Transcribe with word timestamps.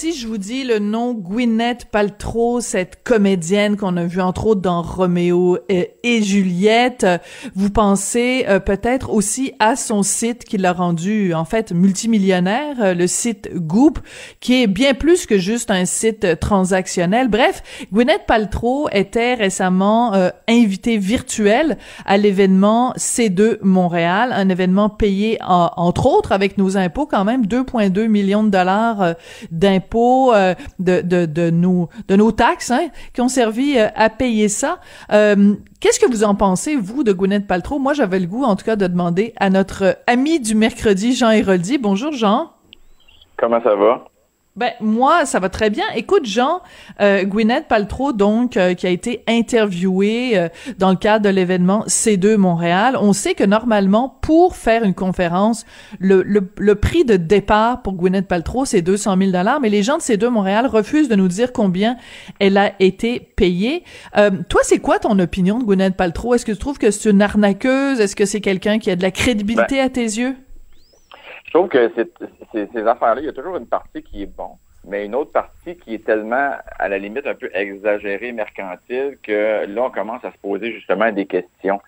si 0.00 0.14
je 0.14 0.26
vous 0.26 0.38
dis 0.38 0.64
le 0.64 0.78
nom 0.78 1.12
Gwyneth 1.12 1.84
Paltrow, 1.84 2.62
cette 2.62 3.04
comédienne 3.04 3.76
qu'on 3.76 3.98
a 3.98 4.06
vue 4.06 4.22
entre 4.22 4.46
autres 4.46 4.62
dans 4.62 4.80
Roméo 4.80 5.58
et, 5.68 6.22
Juliette, 6.22 7.06
vous 7.54 7.68
pensez 7.68 8.46
euh, 8.48 8.60
peut-être 8.60 9.12
aussi 9.12 9.52
à 9.58 9.76
son 9.76 10.02
site 10.02 10.44
qui 10.44 10.56
l'a 10.56 10.72
rendu 10.72 11.34
en 11.34 11.44
fait 11.44 11.72
multimillionnaire, 11.72 12.76
euh, 12.80 12.94
le 12.94 13.06
site 13.06 13.50
Goop, 13.54 13.98
qui 14.40 14.62
est 14.62 14.66
bien 14.66 14.94
plus 14.94 15.26
que 15.26 15.36
juste 15.36 15.70
un 15.70 15.84
site 15.84 16.40
transactionnel. 16.40 17.28
Bref, 17.28 17.62
Gwyneth 17.92 18.24
Paltrow 18.26 18.88
était 18.92 19.34
récemment 19.34 20.14
euh, 20.14 20.30
invitée 20.48 20.96
virtuelle 20.96 21.76
à 22.06 22.16
l'événement 22.16 22.94
C2 22.96 23.58
Montréal, 23.60 24.32
un 24.32 24.48
événement 24.48 24.88
payé 24.88 25.36
entre 25.42 26.06
autres 26.06 26.32
avec 26.32 26.56
nos 26.56 26.78
impôts 26.78 27.04
quand 27.04 27.26
même 27.26 27.44
2,2 27.44 28.06
millions 28.06 28.44
de 28.44 28.48
dollars 28.48 29.14
d'impôts 29.50 29.89
euh, 29.94 30.54
de, 30.78 31.00
de, 31.00 31.26
de, 31.26 31.50
nos, 31.50 31.88
de 32.08 32.16
nos 32.16 32.32
taxes 32.32 32.70
hein, 32.70 32.88
qui 33.12 33.20
ont 33.20 33.28
servi 33.28 33.78
euh, 33.78 33.88
à 33.94 34.10
payer 34.10 34.48
ça. 34.48 34.80
Euh, 35.12 35.54
qu'est-ce 35.80 36.00
que 36.00 36.10
vous 36.10 36.24
en 36.24 36.34
pensez, 36.34 36.76
vous, 36.76 37.04
de 37.04 37.12
Gwyneth 37.12 37.46
Paltrow? 37.46 37.78
Moi, 37.78 37.94
j'avais 37.94 38.20
le 38.20 38.26
goût, 38.26 38.44
en 38.44 38.56
tout 38.56 38.64
cas, 38.64 38.76
de 38.76 38.86
demander 38.86 39.32
à 39.36 39.50
notre 39.50 39.98
ami 40.06 40.40
du 40.40 40.54
mercredi, 40.54 41.14
Jean 41.14 41.30
Héroldi. 41.30 41.78
Bonjour, 41.78 42.12
Jean. 42.12 42.52
Comment 43.36 43.62
ça 43.62 43.74
va? 43.74 44.09
Ben 44.60 44.72
moi, 44.82 45.24
ça 45.24 45.38
va 45.38 45.48
très 45.48 45.70
bien. 45.70 45.86
Écoute, 45.96 46.26
Jean, 46.26 46.60
euh, 47.00 47.24
Gwyneth 47.24 47.66
Paltrow, 47.66 48.12
donc, 48.12 48.58
euh, 48.58 48.74
qui 48.74 48.86
a 48.86 48.90
été 48.90 49.24
interviewée 49.26 50.36
euh, 50.36 50.48
dans 50.76 50.90
le 50.90 50.96
cadre 50.96 51.24
de 51.24 51.30
l'événement 51.30 51.86
C2 51.86 52.36
Montréal, 52.36 52.98
on 53.00 53.14
sait 53.14 53.32
que 53.32 53.42
normalement, 53.42 54.18
pour 54.20 54.56
faire 54.56 54.84
une 54.84 54.92
conférence, 54.92 55.64
le, 55.98 56.22
le, 56.22 56.74
prix 56.74 57.06
de 57.06 57.16
départ 57.16 57.80
pour 57.80 57.94
Gwyneth 57.94 58.28
Paltrow, 58.28 58.66
c'est 58.66 58.82
200 58.82 59.16
000 59.16 59.30
dollars, 59.30 59.60
mais 59.60 59.70
les 59.70 59.82
gens 59.82 59.96
de 59.96 60.02
C2 60.02 60.28
Montréal 60.28 60.66
refusent 60.66 61.08
de 61.08 61.16
nous 61.16 61.28
dire 61.28 61.54
combien 61.54 61.96
elle 62.38 62.58
a 62.58 62.72
été 62.80 63.32
payée. 63.36 63.82
Euh, 64.18 64.30
toi, 64.50 64.60
c'est 64.62 64.80
quoi 64.80 64.98
ton 64.98 65.18
opinion 65.20 65.58
de 65.58 65.64
Gwyneth 65.64 65.96
Paltrow? 65.96 66.34
Est-ce 66.34 66.44
que 66.44 66.52
tu 66.52 66.58
trouves 66.58 66.76
que 66.76 66.90
c'est 66.90 67.08
une 67.08 67.22
arnaqueuse? 67.22 67.98
Est-ce 67.98 68.14
que 68.14 68.26
c'est 68.26 68.42
quelqu'un 68.42 68.78
qui 68.78 68.90
a 68.90 68.96
de 68.96 69.02
la 69.02 69.10
crédibilité 69.10 69.76
ben, 69.76 69.86
à 69.86 69.88
tes 69.88 70.02
yeux? 70.02 70.36
Je 71.50 71.58
trouve 71.58 71.68
que 71.68 71.90
ces 72.52 72.86
affaires-là, 72.86 73.20
il 73.20 73.24
y 73.24 73.28
a 73.28 73.32
toujours 73.32 73.56
une 73.56 73.66
partie 73.66 74.04
qui 74.04 74.22
est 74.22 74.36
bon, 74.36 74.50
mais 74.86 75.04
une 75.04 75.16
autre 75.16 75.32
partie 75.32 75.76
qui 75.78 75.94
est 75.94 76.04
tellement, 76.04 76.52
à 76.78 76.88
la 76.88 76.96
limite, 76.96 77.26
un 77.26 77.34
peu 77.34 77.50
exagérée, 77.52 78.30
mercantile, 78.30 79.18
que 79.20 79.66
là, 79.66 79.82
on 79.82 79.90
commence 79.90 80.24
à 80.24 80.30
se 80.30 80.38
poser 80.38 80.72
justement 80.72 81.10
des 81.10 81.26
questions. 81.26 81.80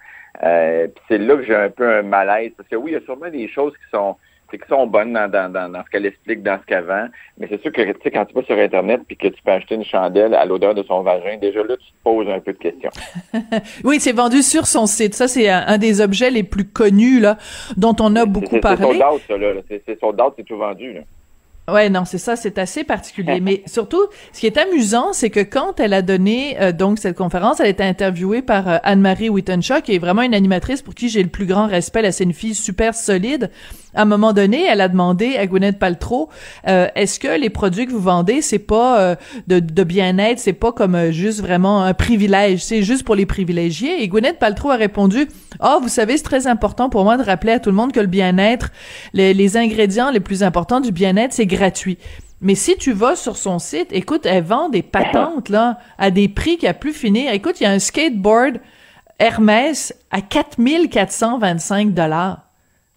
Euh, 0.42 0.88
c'est 1.06 1.18
là 1.18 1.36
que 1.36 1.44
j'ai 1.44 1.54
un 1.54 1.70
peu 1.70 1.88
un 1.88 2.02
malaise, 2.02 2.50
parce 2.56 2.68
que 2.68 2.74
oui, 2.74 2.90
il 2.90 2.94
y 2.94 2.96
a 2.96 3.02
sûrement 3.02 3.30
des 3.30 3.46
choses 3.46 3.72
qui 3.76 3.88
sont 3.92 4.16
c'est 4.52 4.58
qui 4.58 4.68
sont 4.68 4.86
bonnes 4.86 5.14
dans, 5.14 5.28
dans, 5.28 5.50
dans, 5.50 5.82
ce 5.84 5.90
qu'elle 5.90 6.06
explique, 6.06 6.42
dans 6.42 6.58
ce 6.60 6.66
qu'elle 6.66 6.84
vend. 6.84 7.06
Mais 7.38 7.48
c'est 7.48 7.60
sûr 7.62 7.72
que 7.72 7.80
tu 7.80 7.94
sais, 8.02 8.10
quand 8.10 8.26
tu 8.26 8.34
vas 8.34 8.42
sur 8.42 8.58
Internet 8.58 9.00
puis 9.06 9.16
que 9.16 9.28
tu 9.28 9.42
peux 9.42 9.50
acheter 9.50 9.74
une 9.74 9.84
chandelle 9.84 10.34
à 10.34 10.44
l'odeur 10.44 10.74
de 10.74 10.82
son 10.82 11.02
vagin, 11.02 11.38
déjà 11.38 11.64
là, 11.64 11.76
tu 11.76 11.86
te 11.86 12.02
poses 12.04 12.28
un 12.28 12.38
peu 12.38 12.52
de 12.52 12.58
questions. 12.58 12.90
oui, 13.84 13.98
c'est 13.98 14.12
vendu 14.12 14.42
sur 14.42 14.66
son 14.66 14.86
site. 14.86 15.14
Ça, 15.14 15.26
c'est 15.26 15.48
un, 15.48 15.78
des 15.78 16.00
objets 16.00 16.30
les 16.30 16.42
plus 16.42 16.66
connus 16.66 17.18
là, 17.18 17.38
dont 17.76 17.96
on 18.00 18.14
a 18.14 18.26
beaucoup 18.26 18.60
parlé. 18.60 18.86
C'est 18.92 19.00
son 19.00 19.18
ça, 19.26 19.36
là. 19.38 19.52
C'est 19.68 20.00
son 20.00 20.14
c'est 20.36 20.44
tout 20.44 20.58
vendu. 20.58 20.92
Là. 20.92 21.00
Ouais, 21.68 21.88
non, 21.88 22.04
c'est 22.04 22.18
ça, 22.18 22.34
c'est 22.34 22.58
assez 22.58 22.82
particulier. 22.82 23.40
Mais 23.42 23.62
surtout, 23.66 24.04
ce 24.32 24.40
qui 24.40 24.46
est 24.46 24.58
amusant, 24.58 25.12
c'est 25.12 25.30
que 25.30 25.40
quand 25.40 25.78
elle 25.78 25.94
a 25.94 26.02
donné 26.02 26.60
euh, 26.60 26.72
donc 26.72 26.98
cette 26.98 27.16
conférence, 27.16 27.60
elle 27.60 27.66
a 27.66 27.70
été 27.70 27.84
interviewée 27.84 28.42
par 28.42 28.68
euh, 28.68 28.78
Anne-Marie 28.82 29.28
Wittenshaw, 29.28 29.80
qui 29.80 29.94
est 29.94 29.98
vraiment 29.98 30.22
une 30.22 30.34
animatrice 30.34 30.82
pour 30.82 30.94
qui 30.94 31.08
j'ai 31.08 31.22
le 31.22 31.28
plus 31.28 31.46
grand 31.46 31.66
respect. 31.66 32.10
C'est 32.10 32.24
une 32.24 32.34
fille 32.34 32.54
super 32.54 32.94
solide. 32.94 33.50
À 33.94 34.02
un 34.02 34.04
moment 34.04 34.32
donné, 34.32 34.64
elle 34.64 34.80
a 34.80 34.88
demandé 34.88 35.36
à 35.36 35.46
Gwyneth 35.46 35.78
Paltrow, 35.78 36.28
euh, 36.66 36.88
est-ce 36.94 37.20
que 37.20 37.38
les 37.38 37.50
produits 37.50 37.86
que 37.86 37.92
vous 37.92 38.00
vendez, 38.00 38.42
c'est 38.42 38.58
pas 38.58 39.16
de, 39.46 39.58
de 39.58 39.84
bien-être, 39.84 40.38
c'est 40.38 40.52
pas 40.52 40.72
comme 40.72 41.10
juste 41.10 41.40
vraiment 41.40 41.82
un 41.82 41.94
privilège, 41.94 42.64
c'est 42.64 42.82
juste 42.82 43.04
pour 43.04 43.14
les 43.14 43.26
privilégiés? 43.26 44.02
Et 44.02 44.08
Gwyneth 44.08 44.38
Paltrow 44.38 44.70
a 44.70 44.76
répondu, 44.76 45.28
oh, 45.62 45.78
vous 45.82 45.88
savez, 45.88 46.16
c'est 46.16 46.22
très 46.22 46.46
important 46.46 46.88
pour 46.88 47.04
moi 47.04 47.16
de 47.16 47.22
rappeler 47.22 47.52
à 47.52 47.58
tout 47.58 47.70
le 47.70 47.76
monde 47.76 47.92
que 47.92 48.00
le 48.00 48.06
bien-être, 48.06 48.70
les, 49.12 49.34
les 49.34 49.56
ingrédients 49.56 50.10
les 50.10 50.20
plus 50.20 50.42
importants 50.42 50.80
du 50.80 50.92
bien-être, 50.92 51.32
c'est 51.32 51.46
gratuit. 51.46 51.98
Mais 52.42 52.56
si 52.56 52.76
tu 52.76 52.92
vas 52.92 53.14
sur 53.14 53.36
son 53.36 53.60
site, 53.60 53.88
écoute, 53.92 54.26
elle 54.26 54.42
vend 54.42 54.68
des 54.68 54.82
patentes 54.82 55.48
là 55.48 55.78
à 55.96 56.10
des 56.10 56.28
prix 56.28 56.58
qui 56.58 56.66
a 56.66 56.74
plus 56.74 56.92
finir. 56.92 57.32
Écoute, 57.32 57.60
il 57.60 57.64
y 57.64 57.66
a 57.66 57.70
un 57.70 57.78
skateboard 57.78 58.58
Hermès 59.20 59.94
à 60.10 60.20
4425 60.20 61.94
dollars. 61.94 62.51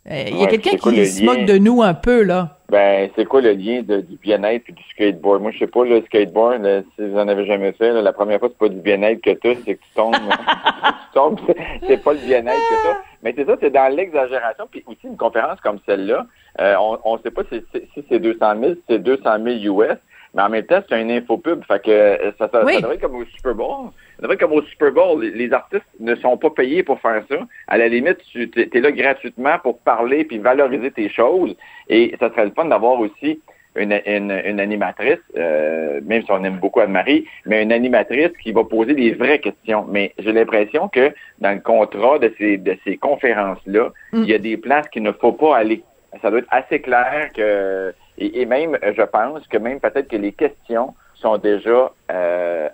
Euh, 0.09 0.23
il 0.27 0.37
y 0.37 0.43
a 0.43 0.47
quelqu'un 0.47 0.77
qui 0.77 1.05
se 1.07 1.23
moque 1.23 1.45
de 1.45 1.57
nous 1.57 1.81
un 1.81 1.95
peu 1.95 2.21
là? 2.21 2.57
Ben, 2.69 3.09
c'est 3.15 3.25
quoi 3.25 3.41
le 3.41 3.53
lien 3.53 3.81
du 3.81 4.17
bien-être 4.21 4.69
et 4.69 4.71
du 4.71 4.83
skateboard? 4.91 5.41
Moi, 5.41 5.51
je 5.51 5.59
sais 5.59 5.67
pas, 5.67 5.83
le 5.83 6.01
skateboard, 6.03 6.83
si 6.95 7.07
vous 7.07 7.17
en 7.17 7.27
avez 7.27 7.45
jamais 7.45 7.71
fait, 7.71 7.91
la 7.91 8.13
première 8.13 8.39
fois, 8.39 8.49
c'est 8.49 8.57
pas 8.57 8.69
du 8.69 8.81
bien-être 8.81 9.21
que 9.21 9.31
tu 9.31 9.57
c'est 9.65 9.75
que 9.75 9.81
tu 9.81 9.89
tombes. 9.95 10.15
tu 10.15 11.13
tombes, 11.13 11.39
c'est 11.87 12.03
pas 12.03 12.13
le 12.13 12.19
bien-être 12.19 12.55
que 12.55 12.89
tu 12.91 12.97
Mais 13.23 13.33
c'est 13.35 13.45
ça, 13.45 13.55
c'est 13.59 13.71
dans 13.71 13.95
l'exagération. 13.95 14.67
Puis 14.69 14.83
aussi, 14.85 15.05
une 15.05 15.17
conférence 15.17 15.59
comme 15.61 15.79
celle-là, 15.87 16.27
euh, 16.61 16.75
on 17.03 17.17
ne 17.17 17.21
sait 17.21 17.31
pas 17.31 17.41
si, 17.51 17.63
c'est 18.07 18.19
200 18.19 18.39
000, 18.61 18.73
si 18.73 18.81
c'est 18.87 18.99
200 18.99 19.23
000 19.43 19.81
US, 19.81 19.97
mais 20.35 20.41
en 20.41 20.49
même 20.49 20.65
temps, 20.65 20.81
c'est 20.87 20.95
un 20.95 21.09
infopub. 21.09 21.63
Fait 21.65 21.81
que 21.83 21.91
euh, 21.91 22.31
ça, 22.37 22.49
ça, 22.51 22.59
devrait 22.59 22.95
être 22.95 23.01
comme 23.01 23.15
au 23.15 23.25
Super 23.25 23.55
Bowl. 23.55 23.89
Devrait 24.19 24.35
être 24.35 24.39
comme 24.39 24.53
au 24.53 24.61
Super 24.63 24.91
Bowl. 24.91 25.23
Les, 25.23 25.51
artistes 25.53 25.85
ne 25.99 26.15
sont 26.15 26.37
pas 26.37 26.49
payés 26.49 26.83
pour 26.83 26.99
faire 26.99 27.23
ça. 27.29 27.37
À 27.67 27.77
la 27.77 27.87
limite, 27.87 28.17
tu 28.31 28.49
es, 28.55 28.79
là 28.79 28.91
gratuitement 28.91 29.57
pour 29.61 29.79
parler 29.79 30.23
puis 30.23 30.37
valoriser 30.37 30.91
tes 30.91 31.09
choses. 31.09 31.55
Et 31.89 32.15
ça 32.19 32.29
serait 32.29 32.45
le 32.45 32.51
fun 32.51 32.65
d'avoir 32.65 32.99
aussi 32.99 33.39
une, 33.75 33.99
une, 34.05 34.59
animatrice, 34.59 35.19
euh, 35.35 35.99
même 36.05 36.23
si 36.23 36.31
on 36.31 36.43
aime 36.45 36.59
beaucoup 36.59 36.79
Anne-Marie, 36.79 37.25
mais 37.45 37.61
une 37.61 37.73
animatrice 37.73 38.31
qui 38.41 38.53
va 38.53 38.63
poser 38.63 38.93
des 38.93 39.11
vraies 39.11 39.39
questions. 39.39 39.85
Mais 39.89 40.13
j'ai 40.17 40.31
l'impression 40.31 40.87
que 40.87 41.13
dans 41.39 41.51
le 41.51 41.59
contrat 41.59 42.19
de 42.19 42.33
ces, 42.37 42.57
de 42.57 42.77
ces 42.85 42.95
conférences-là, 42.95 43.91
mm. 44.13 44.23
il 44.23 44.29
y 44.29 44.33
a 44.33 44.39
des 44.39 44.55
places 44.55 44.87
qu'il 44.89 45.03
ne 45.03 45.11
faut 45.11 45.33
pas 45.33 45.57
aller 45.57 45.83
ça 46.21 46.29
doit 46.29 46.39
être 46.39 46.47
assez 46.51 46.81
clair 46.81 47.29
que, 47.33 47.93
et, 48.17 48.45
même, 48.45 48.77
je 48.81 49.01
pense 49.03 49.45
que 49.47 49.57
même 49.57 49.79
peut-être 49.79 50.07
que 50.07 50.15
les 50.15 50.31
questions 50.31 50.93
sont 51.15 51.37
déjà 51.37 51.91
euh, 52.11 52.64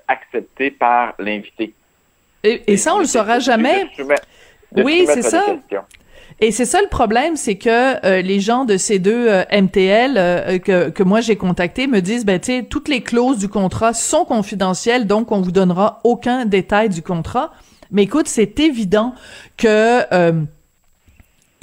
par 0.80 1.14
l'invité. 1.20 1.74
Et, 2.44 2.78
ça, 2.78 2.96
on 2.96 3.00
le 3.00 3.06
saura 3.06 3.40
jamais. 3.40 3.86
oui, 4.76 5.06
c'est 5.08 5.22
ça. 5.22 5.44
Et 6.40 6.52
c'est 6.52 6.66
ça 6.66 6.82
le 6.82 6.88
problème, 6.88 7.36
c'est 7.36 7.58
que 7.58 8.04
euh, 8.04 8.22
les 8.24 8.40
gens 8.40 8.66
de 8.66 8.76
ces 8.76 8.98
deux 8.98 9.28
euh, 9.28 9.44
MTL 9.52 10.60
que, 10.62 10.90
que 10.90 11.04
moi 11.04 11.22
j'ai 11.22 11.36
contactés 11.36 11.86
me 11.86 12.00
disent, 12.02 12.26
ben 12.26 12.40
tu 12.40 12.48
sais, 12.48 12.64
toutes 12.64 12.88
les 12.88 13.02
clauses 13.02 13.38
du 13.38 13.48
contrat 13.48 13.94
sont 13.94 14.26
confidentielles, 14.26 15.06
donc 15.06 15.32
on 15.32 15.42
vous 15.42 15.52
donnera 15.52 16.00
aucun 16.04 16.46
détail 16.46 16.90
du 16.90 17.04
contrat. 17.04 17.52
Mais 17.92 18.04
écoute, 18.04 18.28
c'est 18.28 18.60
évident 18.60 19.14
que 19.58 20.02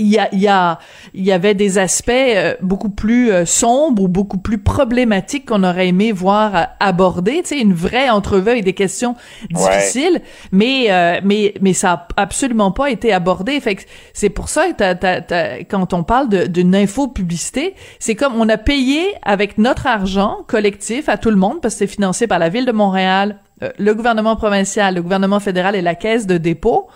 il 0.01 0.07
y 0.07 0.19
a, 0.19 0.29
il 0.33 0.39
y 0.39 0.47
a, 0.47 0.79
il 1.13 1.25
y 1.25 1.33
avait 1.33 1.55
des 1.55 1.77
aspects 1.77 2.11
euh, 2.11 2.55
beaucoup 2.63 2.89
plus 2.89 3.33
euh, 3.33 3.45
sombres 3.45 4.05
ou 4.05 4.09
beaucoup 4.09 4.39
plus 4.39 4.59
problématiques 4.59 5.47
qu'on 5.47 5.65
aurait 5.65 5.89
aimé 5.89 6.13
voir 6.13 6.55
euh, 6.55 6.63
aborder, 6.79 7.43
tu 7.43 7.49
sais, 7.49 7.61
une 7.61 7.75
vraie 7.75 8.09
entrevue 8.09 8.51
avec 8.51 8.65
des 8.65 8.75
questions 8.75 9.17
difficiles, 9.51 10.23
mais 10.53 10.89
mais 11.25 11.55
mais 11.61 11.73
ça 11.73 11.93
a 11.93 12.09
absolument 12.17 12.71
pas 12.71 12.91
été 12.91 13.13
abordé. 13.13 13.59
Fait 13.61 13.75
que 13.75 13.83
c'est 14.13 14.31
pour 14.31 14.49
ça 14.49 14.69
que 14.71 15.63
quand 15.65 15.93
on 15.93 16.05
parle 16.05 16.29
d'une 16.49 16.77
info-publicité, 16.77 17.75
c'est 17.99 18.15
comme 18.15 18.35
on 18.41 18.49
a 18.49 18.57
payé 18.57 19.03
avec 19.23 19.59
notre 19.59 19.87
argent 19.87 20.39
collectif 20.47 21.09
à 21.09 21.17
tout 21.17 21.31
le 21.31 21.37
monde 21.37 21.61
parce 21.61 21.75
que 21.75 21.79
c'est 21.81 21.87
financé 21.87 22.27
par 22.27 22.39
la 22.39 22.49
ville 22.49 22.67
de 22.67 22.73
Montréal, 22.73 23.39
le 23.79 23.95
gouvernement 23.95 24.37
provincial, 24.37 24.95
le 24.95 25.03
gouvernement 25.03 25.41
fédéral 25.41 25.75
et 25.75 25.83
la 25.83 25.97
caisse 25.97 26.27
de 26.27 26.39
dépôt. 26.39 26.87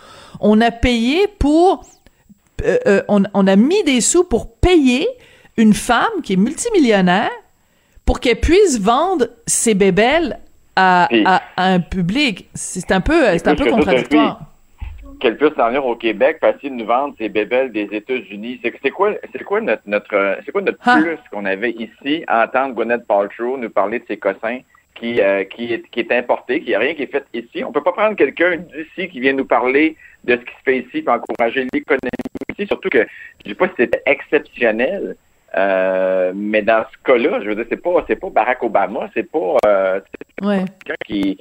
On 0.40 0.60
a 0.60 0.70
payé 0.70 1.26
pour 1.38 1.84
euh, 2.64 2.78
euh, 2.86 3.02
on, 3.08 3.46
a 3.46 3.56
mis 3.56 3.82
des 3.84 4.00
sous 4.00 4.24
pour 4.24 4.54
payer 4.56 5.08
une 5.56 5.74
femme 5.74 6.22
qui 6.22 6.34
est 6.34 6.36
multimillionnaire 6.36 7.30
pour 8.04 8.20
qu'elle 8.20 8.40
puisse 8.40 8.80
vendre 8.80 9.26
ses 9.46 9.74
bébelles 9.74 10.38
à, 10.76 11.08
un 11.56 11.80
public. 11.80 12.48
C'est 12.54 12.92
un 12.92 13.00
peu, 13.00 13.26
c'est 13.38 13.48
un 13.48 13.54
peu 13.54 13.70
contradictoire. 13.70 14.40
Qu'elle 15.20 15.36
puisse 15.36 15.54
s'en 15.54 15.68
venir 15.68 15.86
au 15.86 15.94
Québec 15.94 16.40
qu'il 16.60 16.74
nous 16.74 16.86
vendre 16.86 17.14
ses 17.16 17.28
bébelles 17.28 17.70
des 17.70 17.88
États-Unis. 17.92 18.60
C'est 18.62 18.90
quoi, 18.90 19.12
c'est 19.32 19.44
quoi 19.44 19.60
notre, 19.60 19.82
notre, 19.86 20.38
c'est 20.44 20.50
quoi 20.50 20.62
notre 20.62 20.78
hein? 20.88 21.02
plus 21.02 21.18
qu'on 21.30 21.44
avait 21.44 21.70
ici 21.70 22.24
à 22.26 22.44
entendre 22.44 22.74
Gwyneth 22.74 23.06
Paltrow 23.06 23.56
nous 23.56 23.70
parler 23.70 24.00
de 24.00 24.04
ses 24.08 24.16
cossins 24.16 24.58
qui, 25.02 25.20
euh, 25.20 25.44
qui, 25.44 25.72
est, 25.72 25.88
qui 25.90 26.00
est 26.00 26.12
importé, 26.12 26.60
qui 26.60 26.74
a 26.74 26.78
rien 26.78 26.94
qui 26.94 27.02
est 27.02 27.12
fait 27.12 27.24
ici? 27.34 27.64
On 27.64 27.72
peut 27.72 27.82
pas 27.82 27.92
prendre 27.92 28.16
quelqu'un 28.16 28.56
d'ici 28.56 29.08
qui 29.08 29.20
vient 29.20 29.32
nous 29.32 29.44
parler 29.44 29.96
de 30.24 30.34
ce 30.34 30.40
qui 30.40 30.52
se 30.52 30.62
fait 30.64 30.78
ici 30.78 31.02
pour 31.02 31.14
encourager 31.14 31.66
l'économie 31.72 32.21
Surtout 32.66 32.88
que 32.88 33.06
je 33.40 33.50
dis 33.50 33.54
pas 33.54 33.68
si 33.68 33.74
c'était 33.78 34.02
exceptionnel, 34.06 35.16
euh, 35.56 36.32
mais 36.34 36.62
dans 36.62 36.84
ce 36.90 36.98
cas-là, 37.04 37.40
je 37.42 37.48
veux 37.48 37.54
dire, 37.54 37.66
c'est 37.68 37.76
pas 37.76 38.04
c'est 38.06 38.16
pas 38.16 38.30
Barack 38.30 38.62
Obama, 38.62 39.10
c'est 39.14 39.30
pas, 39.30 39.56
euh, 39.66 40.00
quelqu'un 40.40 40.94
qui 41.06 41.38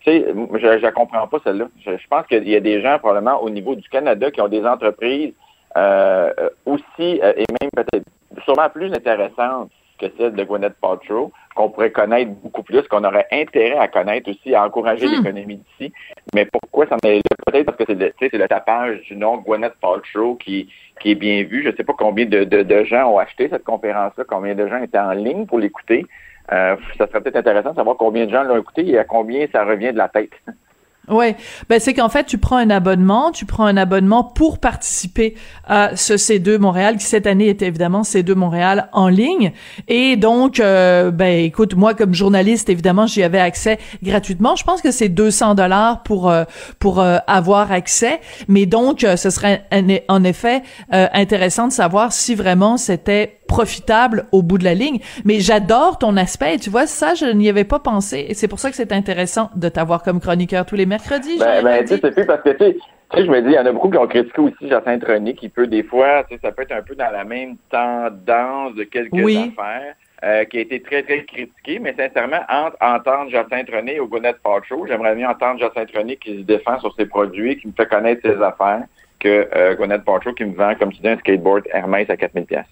tu 0.00 0.10
sais, 0.10 0.26
je 0.26 0.86
ne 0.86 0.90
comprends 0.90 1.28
pas 1.28 1.38
celle-là. 1.44 1.68
Je, 1.86 1.92
pense 2.10 2.26
qu'il 2.26 2.48
y 2.48 2.56
a 2.56 2.60
des 2.60 2.82
gens 2.82 2.98
probablement 2.98 3.40
au 3.40 3.48
niveau 3.48 3.76
du 3.76 3.88
Canada 3.88 4.32
qui 4.32 4.40
ont 4.40 4.48
des 4.48 4.64
entreprises 4.66 5.32
euh, 5.76 6.32
aussi 6.66 7.20
et 7.22 7.44
même 7.60 7.70
peut-être 7.72 8.04
sûrement 8.44 8.68
plus 8.68 8.92
intéressantes 8.92 9.70
que 10.02 10.06
celle 10.18 10.34
de 10.34 10.42
Gwyneth 10.42 10.74
Paltrow, 10.80 11.30
qu'on 11.54 11.70
pourrait 11.70 11.92
connaître 11.92 12.32
beaucoup 12.42 12.64
plus, 12.64 12.82
qu'on 12.88 13.04
aurait 13.04 13.28
intérêt 13.30 13.78
à 13.78 13.86
connaître 13.86 14.28
aussi, 14.30 14.54
à 14.54 14.64
encourager 14.64 15.06
hmm. 15.06 15.12
l'économie 15.12 15.56
d'ici. 15.56 15.92
Mais 16.34 16.46
pourquoi 16.46 16.86
ça 16.88 16.96
est? 17.04 17.22
Peut-être 17.52 17.66
parce 17.66 17.76
que 17.76 17.84
c'est 17.86 18.32
le, 18.32 18.48
tapage 18.48 19.02
du 19.02 19.16
nom 19.16 19.36
Gwyneth 19.38 19.74
Paltrow 19.80 20.36
qui, 20.36 20.68
qui 21.00 21.10
est 21.12 21.14
bien 21.14 21.42
vu. 21.44 21.62
Je 21.62 21.68
ne 21.68 21.76
sais 21.76 21.84
pas 21.84 21.94
combien 21.96 22.26
de, 22.26 22.44
de, 22.44 22.84
gens 22.84 23.12
ont 23.12 23.18
acheté 23.18 23.48
cette 23.48 23.64
conférence-là, 23.64 24.24
combien 24.26 24.54
de 24.54 24.66
gens 24.66 24.82
étaient 24.82 24.98
en 24.98 25.12
ligne 25.12 25.46
pour 25.46 25.58
l'écouter. 25.58 26.06
Euh, 26.50 26.76
ça 26.98 27.06
serait 27.06 27.20
peut-être 27.20 27.36
intéressant 27.36 27.70
de 27.70 27.76
savoir 27.76 27.96
combien 27.96 28.26
de 28.26 28.30
gens 28.30 28.42
l'ont 28.42 28.58
écouté 28.58 28.88
et 28.88 28.98
à 28.98 29.04
combien 29.04 29.46
ça 29.52 29.64
revient 29.64 29.92
de 29.92 29.98
la 29.98 30.08
tête. 30.08 30.32
Ouais, 31.08 31.36
ben 31.68 31.80
c'est 31.80 31.94
qu'en 31.94 32.08
fait 32.08 32.26
tu 32.26 32.38
prends 32.38 32.58
un 32.58 32.70
abonnement, 32.70 33.32
tu 33.32 33.44
prends 33.44 33.66
un 33.66 33.76
abonnement 33.76 34.22
pour 34.22 34.60
participer 34.60 35.34
à 35.66 35.96
ce 35.96 36.12
C2 36.12 36.58
Montréal 36.58 36.96
qui 36.96 37.04
cette 37.04 37.26
année 37.26 37.48
était 37.48 37.66
évidemment 37.66 38.02
C2 38.02 38.34
Montréal 38.34 38.88
en 38.92 39.08
ligne. 39.08 39.52
Et 39.88 40.14
donc 40.14 40.60
euh, 40.60 41.10
ben 41.10 41.44
écoute 41.44 41.74
moi 41.74 41.94
comme 41.94 42.14
journaliste 42.14 42.68
évidemment 42.68 43.08
j'y 43.08 43.24
avais 43.24 43.40
accès 43.40 43.80
gratuitement. 44.00 44.54
Je 44.54 44.62
pense 44.62 44.80
que 44.80 44.92
c'est 44.92 45.08
200 45.08 45.56
dollars 45.56 46.04
pour 46.04 46.30
euh, 46.30 46.44
pour 46.78 47.00
euh, 47.00 47.18
avoir 47.26 47.72
accès, 47.72 48.20
mais 48.46 48.66
donc 48.66 49.00
ce 49.00 49.30
serait 49.30 49.64
en 50.08 50.22
effet 50.22 50.62
intéressant 50.90 51.66
de 51.66 51.72
savoir 51.72 52.12
si 52.12 52.36
vraiment 52.36 52.76
c'était 52.76 53.40
profitable 53.52 54.24
au 54.32 54.42
bout 54.42 54.56
de 54.56 54.64
la 54.64 54.72
ligne. 54.72 54.98
Mais 55.26 55.40
j'adore 55.40 55.98
ton 55.98 56.16
aspect. 56.16 56.56
Tu 56.56 56.70
vois, 56.70 56.86
ça, 56.86 57.12
je 57.14 57.26
n'y 57.26 57.50
avais 57.50 57.64
pas 57.64 57.78
pensé. 57.78 58.24
Et 58.28 58.34
c'est 58.34 58.48
pour 58.48 58.58
ça 58.58 58.70
que 58.70 58.76
c'est 58.76 58.92
intéressant 58.92 59.50
de 59.56 59.68
t'avoir 59.68 60.02
comme 60.02 60.20
chroniqueur 60.20 60.64
tous 60.64 60.74
les 60.74 60.86
mercredis. 60.86 61.38
Ben, 61.38 61.62
ben 61.62 61.82
tu 61.82 61.88
sais, 61.88 62.00
c'est 62.02 62.14
plus 62.14 62.24
parce 62.24 62.42
que, 62.42 62.50
tu 62.50 62.64
sais, 62.64 62.76
je 63.14 63.30
me 63.30 63.42
dis, 63.42 63.48
il 63.48 63.54
y 63.54 63.58
en 63.58 63.66
a 63.66 63.72
beaucoup 63.72 63.90
qui 63.90 63.98
ont 63.98 64.06
critiqué 64.06 64.40
aussi 64.40 64.68
Jacinthe 64.70 65.04
René, 65.04 65.34
qui 65.34 65.50
peut 65.50 65.66
des 65.66 65.82
fois, 65.82 66.24
tu 66.24 66.34
sais, 66.34 66.40
ça 66.42 66.50
peut 66.50 66.62
être 66.62 66.72
un 66.72 66.80
peu 66.80 66.94
dans 66.94 67.10
la 67.10 67.24
même 67.24 67.56
tendance 67.70 68.74
de 68.74 68.84
quelques 68.84 69.12
affaires. 69.14 69.94
Euh, 70.24 70.44
qui 70.44 70.58
a 70.58 70.60
été 70.60 70.80
très, 70.80 71.02
très 71.02 71.24
critiqué, 71.24 71.80
mais 71.80 71.96
sincèrement, 71.98 72.42
entre 72.48 72.76
entendre 72.80 73.28
Jacinthe 73.28 73.68
René 73.68 73.98
au 73.98 74.06
Gwyneth 74.06 74.36
Paltrow, 74.40 74.86
j'aimerais 74.86 75.16
mieux 75.16 75.26
entendre 75.26 75.58
Jacinthe 75.58 75.90
René 75.96 76.14
qui 76.14 76.36
se 76.36 76.42
défend 76.42 76.78
sur 76.78 76.94
ses 76.94 77.06
produits, 77.06 77.56
qui 77.56 77.66
me 77.66 77.72
fait 77.72 77.86
connaître 77.86 78.22
ses 78.22 78.40
affaires, 78.40 78.84
que 79.18 79.48
euh, 79.52 79.98
Paltrow 80.06 80.32
qui 80.32 80.44
me 80.44 80.54
vend, 80.54 80.76
comme 80.76 80.92
tu 80.92 81.02
dis, 81.02 81.08
un 81.08 81.18
skateboard 81.18 81.64
Hermès 81.72 82.08
à 82.08 82.16
4000 82.16 82.44
pièces. 82.44 82.66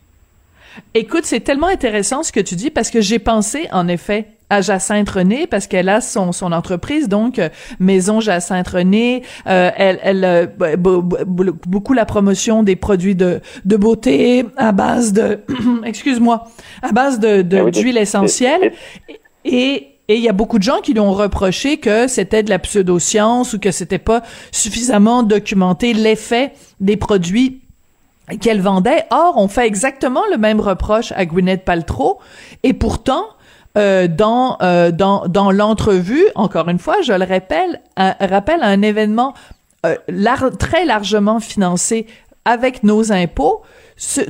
Écoute, 0.94 1.24
c'est 1.24 1.40
tellement 1.40 1.68
intéressant 1.68 2.22
ce 2.22 2.32
que 2.32 2.40
tu 2.40 2.56
dis 2.56 2.70
parce 2.70 2.90
que 2.90 3.00
j'ai 3.00 3.18
pensé, 3.18 3.68
en 3.72 3.88
effet, 3.88 4.26
à 4.50 4.60
Jacinthe 4.60 5.08
René 5.08 5.46
parce 5.46 5.66
qu'elle 5.68 5.88
a 5.88 6.00
son 6.00 6.32
son 6.32 6.50
entreprise 6.50 7.08
donc 7.08 7.38
euh, 7.38 7.48
Maison 7.78 8.18
Jacinthe 8.20 8.66
René 8.66 9.22
euh, 9.46 9.70
elle 9.76 10.00
elle 10.02 10.24
euh, 10.24 10.46
beaucoup 10.76 11.92
la 11.92 12.04
promotion 12.04 12.64
des 12.64 12.74
produits 12.74 13.14
de 13.14 13.40
de 13.64 13.76
beauté 13.76 14.44
à 14.56 14.72
base 14.72 15.12
de 15.12 15.38
excuse-moi 15.84 16.48
à 16.82 16.90
base 16.90 17.20
de 17.20 17.46
ah 17.52 17.70
d'huile 17.70 17.96
essentielle. 17.96 18.72
et 19.44 19.86
et 20.08 20.16
il 20.16 20.22
y 20.24 20.28
a 20.28 20.32
beaucoup 20.32 20.58
de 20.58 20.64
gens 20.64 20.80
qui 20.80 20.92
lui 20.92 20.98
ont 20.98 21.12
reproché 21.12 21.76
que 21.76 22.08
c'était 22.08 22.42
de 22.42 22.50
la 22.50 22.58
pseudoscience 22.58 23.52
ou 23.52 23.60
que 23.60 23.70
c'était 23.70 24.00
pas 24.00 24.22
suffisamment 24.50 25.22
documenté 25.22 25.94
l'effet 25.94 26.52
des 26.80 26.96
produits 26.96 27.60
qu'elle 28.38 28.60
vendait. 28.60 29.04
Or, 29.10 29.34
on 29.36 29.48
fait 29.48 29.66
exactement 29.66 30.22
le 30.30 30.38
même 30.38 30.60
reproche 30.60 31.12
à 31.12 31.24
Gwyneth 31.26 31.64
Paltrow, 31.64 32.18
et 32.62 32.72
pourtant, 32.72 33.24
euh, 33.78 34.08
dans 34.08 34.58
euh, 34.62 34.90
dans 34.90 35.26
dans 35.28 35.52
l'entrevue, 35.52 36.26
encore 36.34 36.68
une 36.68 36.78
fois, 36.78 36.96
je 37.02 37.12
le 37.12 37.24
rappelle, 37.24 37.80
un, 37.96 38.14
rappelle 38.20 38.62
un 38.62 38.82
événement 38.82 39.34
euh, 39.86 39.96
très 40.58 40.84
largement 40.84 41.38
financé 41.40 42.06
avec 42.44 42.82
nos 42.82 43.12
impôts, 43.12 43.62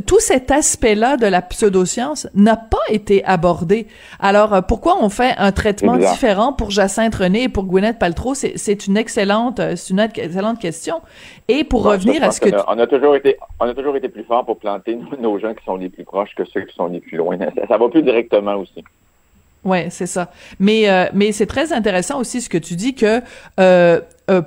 tout 0.07 0.19
cet 0.19 0.51
aspect-là 0.51 1.17
de 1.17 1.27
la 1.27 1.43
pseudoscience 1.43 2.29
n'a 2.35 2.57
pas 2.57 2.79
été 2.89 3.25
abordé. 3.25 3.87
Alors, 4.19 4.53
euh, 4.53 4.61
pourquoi 4.63 4.97
on 5.01 5.09
fait 5.09 5.35
un 5.39 5.53
traitement 5.53 5.97
différent 5.97 6.53
pour 6.53 6.71
Jacinthe 6.71 7.15
René 7.15 7.45
et 7.45 7.49
pour 7.49 7.65
Gwyneth 7.65 7.99
Paltrow? 7.99 8.35
C'est 8.35 8.87
une 8.87 8.97
excellente, 8.97 9.61
euh, 9.61 9.77
c'est 9.77 9.93
une 9.93 10.01
excellente 10.01 10.59
question. 10.59 11.01
Et 11.47 11.63
pour 11.63 11.85
revenir 11.85 12.23
à 12.25 12.33
ce 12.33 12.41
que... 12.41 12.51
On 12.67 12.79
a, 12.79 12.87
toujours 12.87 13.15
été, 13.15 13.37
on 13.61 13.67
a 13.67 13.75
toujours 13.75 13.97
été 13.97 14.09
plus 14.09 14.25
fort 14.25 14.45
pour 14.45 14.59
planter 14.59 14.99
nos 15.21 15.39
gens 15.39 15.55
qui 15.55 15.65
sont 15.65 15.77
les 15.77 15.89
plus 15.89 16.05
proches 16.05 16.35
que 16.37 16.45
ceux 16.45 16.63
qui 16.63 16.75
sont 16.75 16.89
les 16.89 17.01
plus 17.01 17.17
loin. 17.17 17.39
Ça, 17.69 17.79
va 17.79 17.89
plus 17.89 18.03
directement 18.03 18.57
aussi. 18.57 18.85
Ouais, 19.63 19.89
c'est 19.91 20.07
ça. 20.07 20.31
Mais 20.59 20.89
euh, 20.89 21.05
mais 21.13 21.33
c'est 21.33 21.47
très 21.47 21.75
intéressant 21.75 22.19
aussi 22.19 22.41
ce 22.41 22.49
que 22.49 22.57
tu 22.57 22.77
dis 22.77 22.95
que 22.95 23.21
euh, 23.59 24.01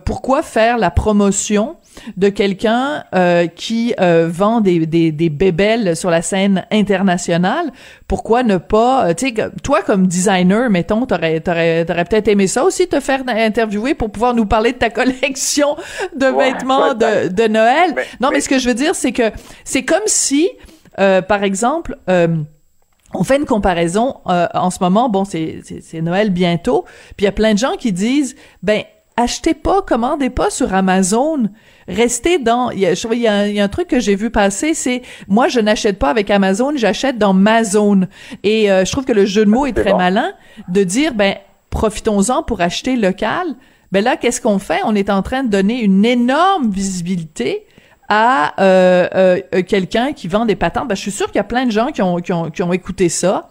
pourquoi 0.05 0.41
faire 0.41 0.79
la 0.79 0.89
promotion 0.89 1.75
de 2.17 2.29
quelqu'un 2.29 3.03
euh, 3.15 3.47
qui 3.47 3.93
euh, 3.99 4.27
vend 4.31 4.61
des, 4.61 4.85
des, 4.85 5.11
des 5.11 5.29
bébelles 5.29 5.95
sur 5.95 6.09
la 6.09 6.21
scène 6.21 6.65
internationale, 6.71 7.71
pourquoi 8.07 8.43
ne 8.43 8.57
pas, 8.57 9.07
euh, 9.07 9.13
tu 9.13 9.27
sais, 9.27 9.51
toi 9.63 9.81
comme 9.81 10.07
designer, 10.07 10.69
mettons, 10.69 11.05
t'aurais, 11.05 11.39
t'aurais, 11.39 11.85
t'aurais 11.85 12.05
peut-être 12.05 12.27
aimé 12.27 12.47
ça 12.47 12.63
aussi 12.63 12.87
te 12.87 12.99
faire 12.99 13.23
interviewer 13.27 13.93
pour 13.95 14.11
pouvoir 14.11 14.33
nous 14.33 14.45
parler 14.45 14.73
de 14.73 14.77
ta 14.77 14.89
collection 14.91 15.75
de 16.15 16.25
vêtements 16.25 16.93
de, 16.93 17.29
de 17.29 17.47
Noël. 17.47 17.95
non, 18.19 18.29
mais, 18.31 18.41
ce 18.41 18.49
que 18.49 18.59
je 18.59 18.67
veux 18.67 18.75
dire, 18.75 18.95
c'est 18.95 19.11
que 19.11 19.31
c'est 19.63 19.83
comme 19.83 20.03
si, 20.05 20.49
par 20.95 21.43
exemple, 21.43 21.97
on 22.07 23.23
fait 23.23 23.37
une 23.37 23.45
comparaison 23.45 24.17
en 24.25 24.69
ce 24.69 24.79
moment, 24.81 25.09
bon, 25.09 25.23
c'est 25.25 26.01
Noël 26.01 26.29
bientôt, 26.29 26.85
puis 27.15 27.23
il 27.23 27.25
y 27.25 27.27
a 27.27 27.31
plein 27.31 27.53
de 27.53 27.59
gens 27.59 27.75
qui 27.77 27.91
disent, 27.91 28.35
ben 28.61 28.83
achetez 29.17 29.53
pas, 29.53 29.81
commandez 29.81 30.29
pas 30.29 30.49
sur 30.49 30.73
Amazon. 30.73 31.49
Restez 31.87 32.39
dans. 32.39 32.71
Il 32.71 32.79
y 32.79 32.85
a, 32.85 32.93
il 32.93 33.19
y 33.19 33.27
a, 33.59 33.63
un, 33.63 33.67
truc 33.67 33.87
que 33.87 33.99
j'ai 33.99 34.15
vu 34.15 34.29
passer, 34.29 34.73
c'est 34.73 35.01
moi 35.27 35.47
je 35.47 35.59
n'achète 35.59 35.99
pas 35.99 36.09
avec 36.09 36.29
Amazon, 36.29 36.71
j'achète 36.75 37.17
dans 37.17 37.33
ma 37.33 37.63
zone. 37.63 38.07
Et 38.43 38.71
euh, 38.71 38.85
je 38.85 38.91
trouve 38.91 39.05
que 39.05 39.13
le 39.13 39.25
jeu 39.25 39.45
de 39.45 39.49
mots 39.49 39.65
est, 39.65 39.73
très 39.73 39.93
malin 39.93 40.31
de 40.69 40.83
dire 40.83 41.13
ben 41.13 41.35
profitons-en 41.69 42.43
pour 42.43 42.61
acheter 42.61 42.95
local. 42.95 43.55
Ben 43.91 44.03
là, 44.03 44.17
qu'est-ce 44.17 44.41
qu'on 44.41 44.59
fait? 44.59 44.81
On 44.85 44.95
est 44.95 45.09
en 45.09 45.21
train 45.21 45.43
de 45.43 45.49
donner 45.49 45.81
une 45.81 46.03
énorme 46.05 46.71
visibilité 46.71 47.65
à 48.09 48.59
euh, 48.61 49.07
euh, 49.53 49.63
quelqu'un 49.63 50.13
qui 50.13 50.27
vend 50.27 50.45
des 50.45 50.55
patentes. 50.55 50.87
Ben, 50.87 50.95
je 50.95 51.01
suis 51.01 51.11
sûr 51.11 51.27
qu'il 51.27 51.35
y 51.35 51.39
a 51.39 51.43
plein 51.43 51.65
de 51.65 51.71
gens 51.71 51.87
qui 51.91 52.01
ont, 52.01 52.17
qui 52.17 52.33
ont, 52.33 52.49
qui 52.49 52.63
ont 52.63 52.73
écouté 52.73 53.09
ça 53.09 53.49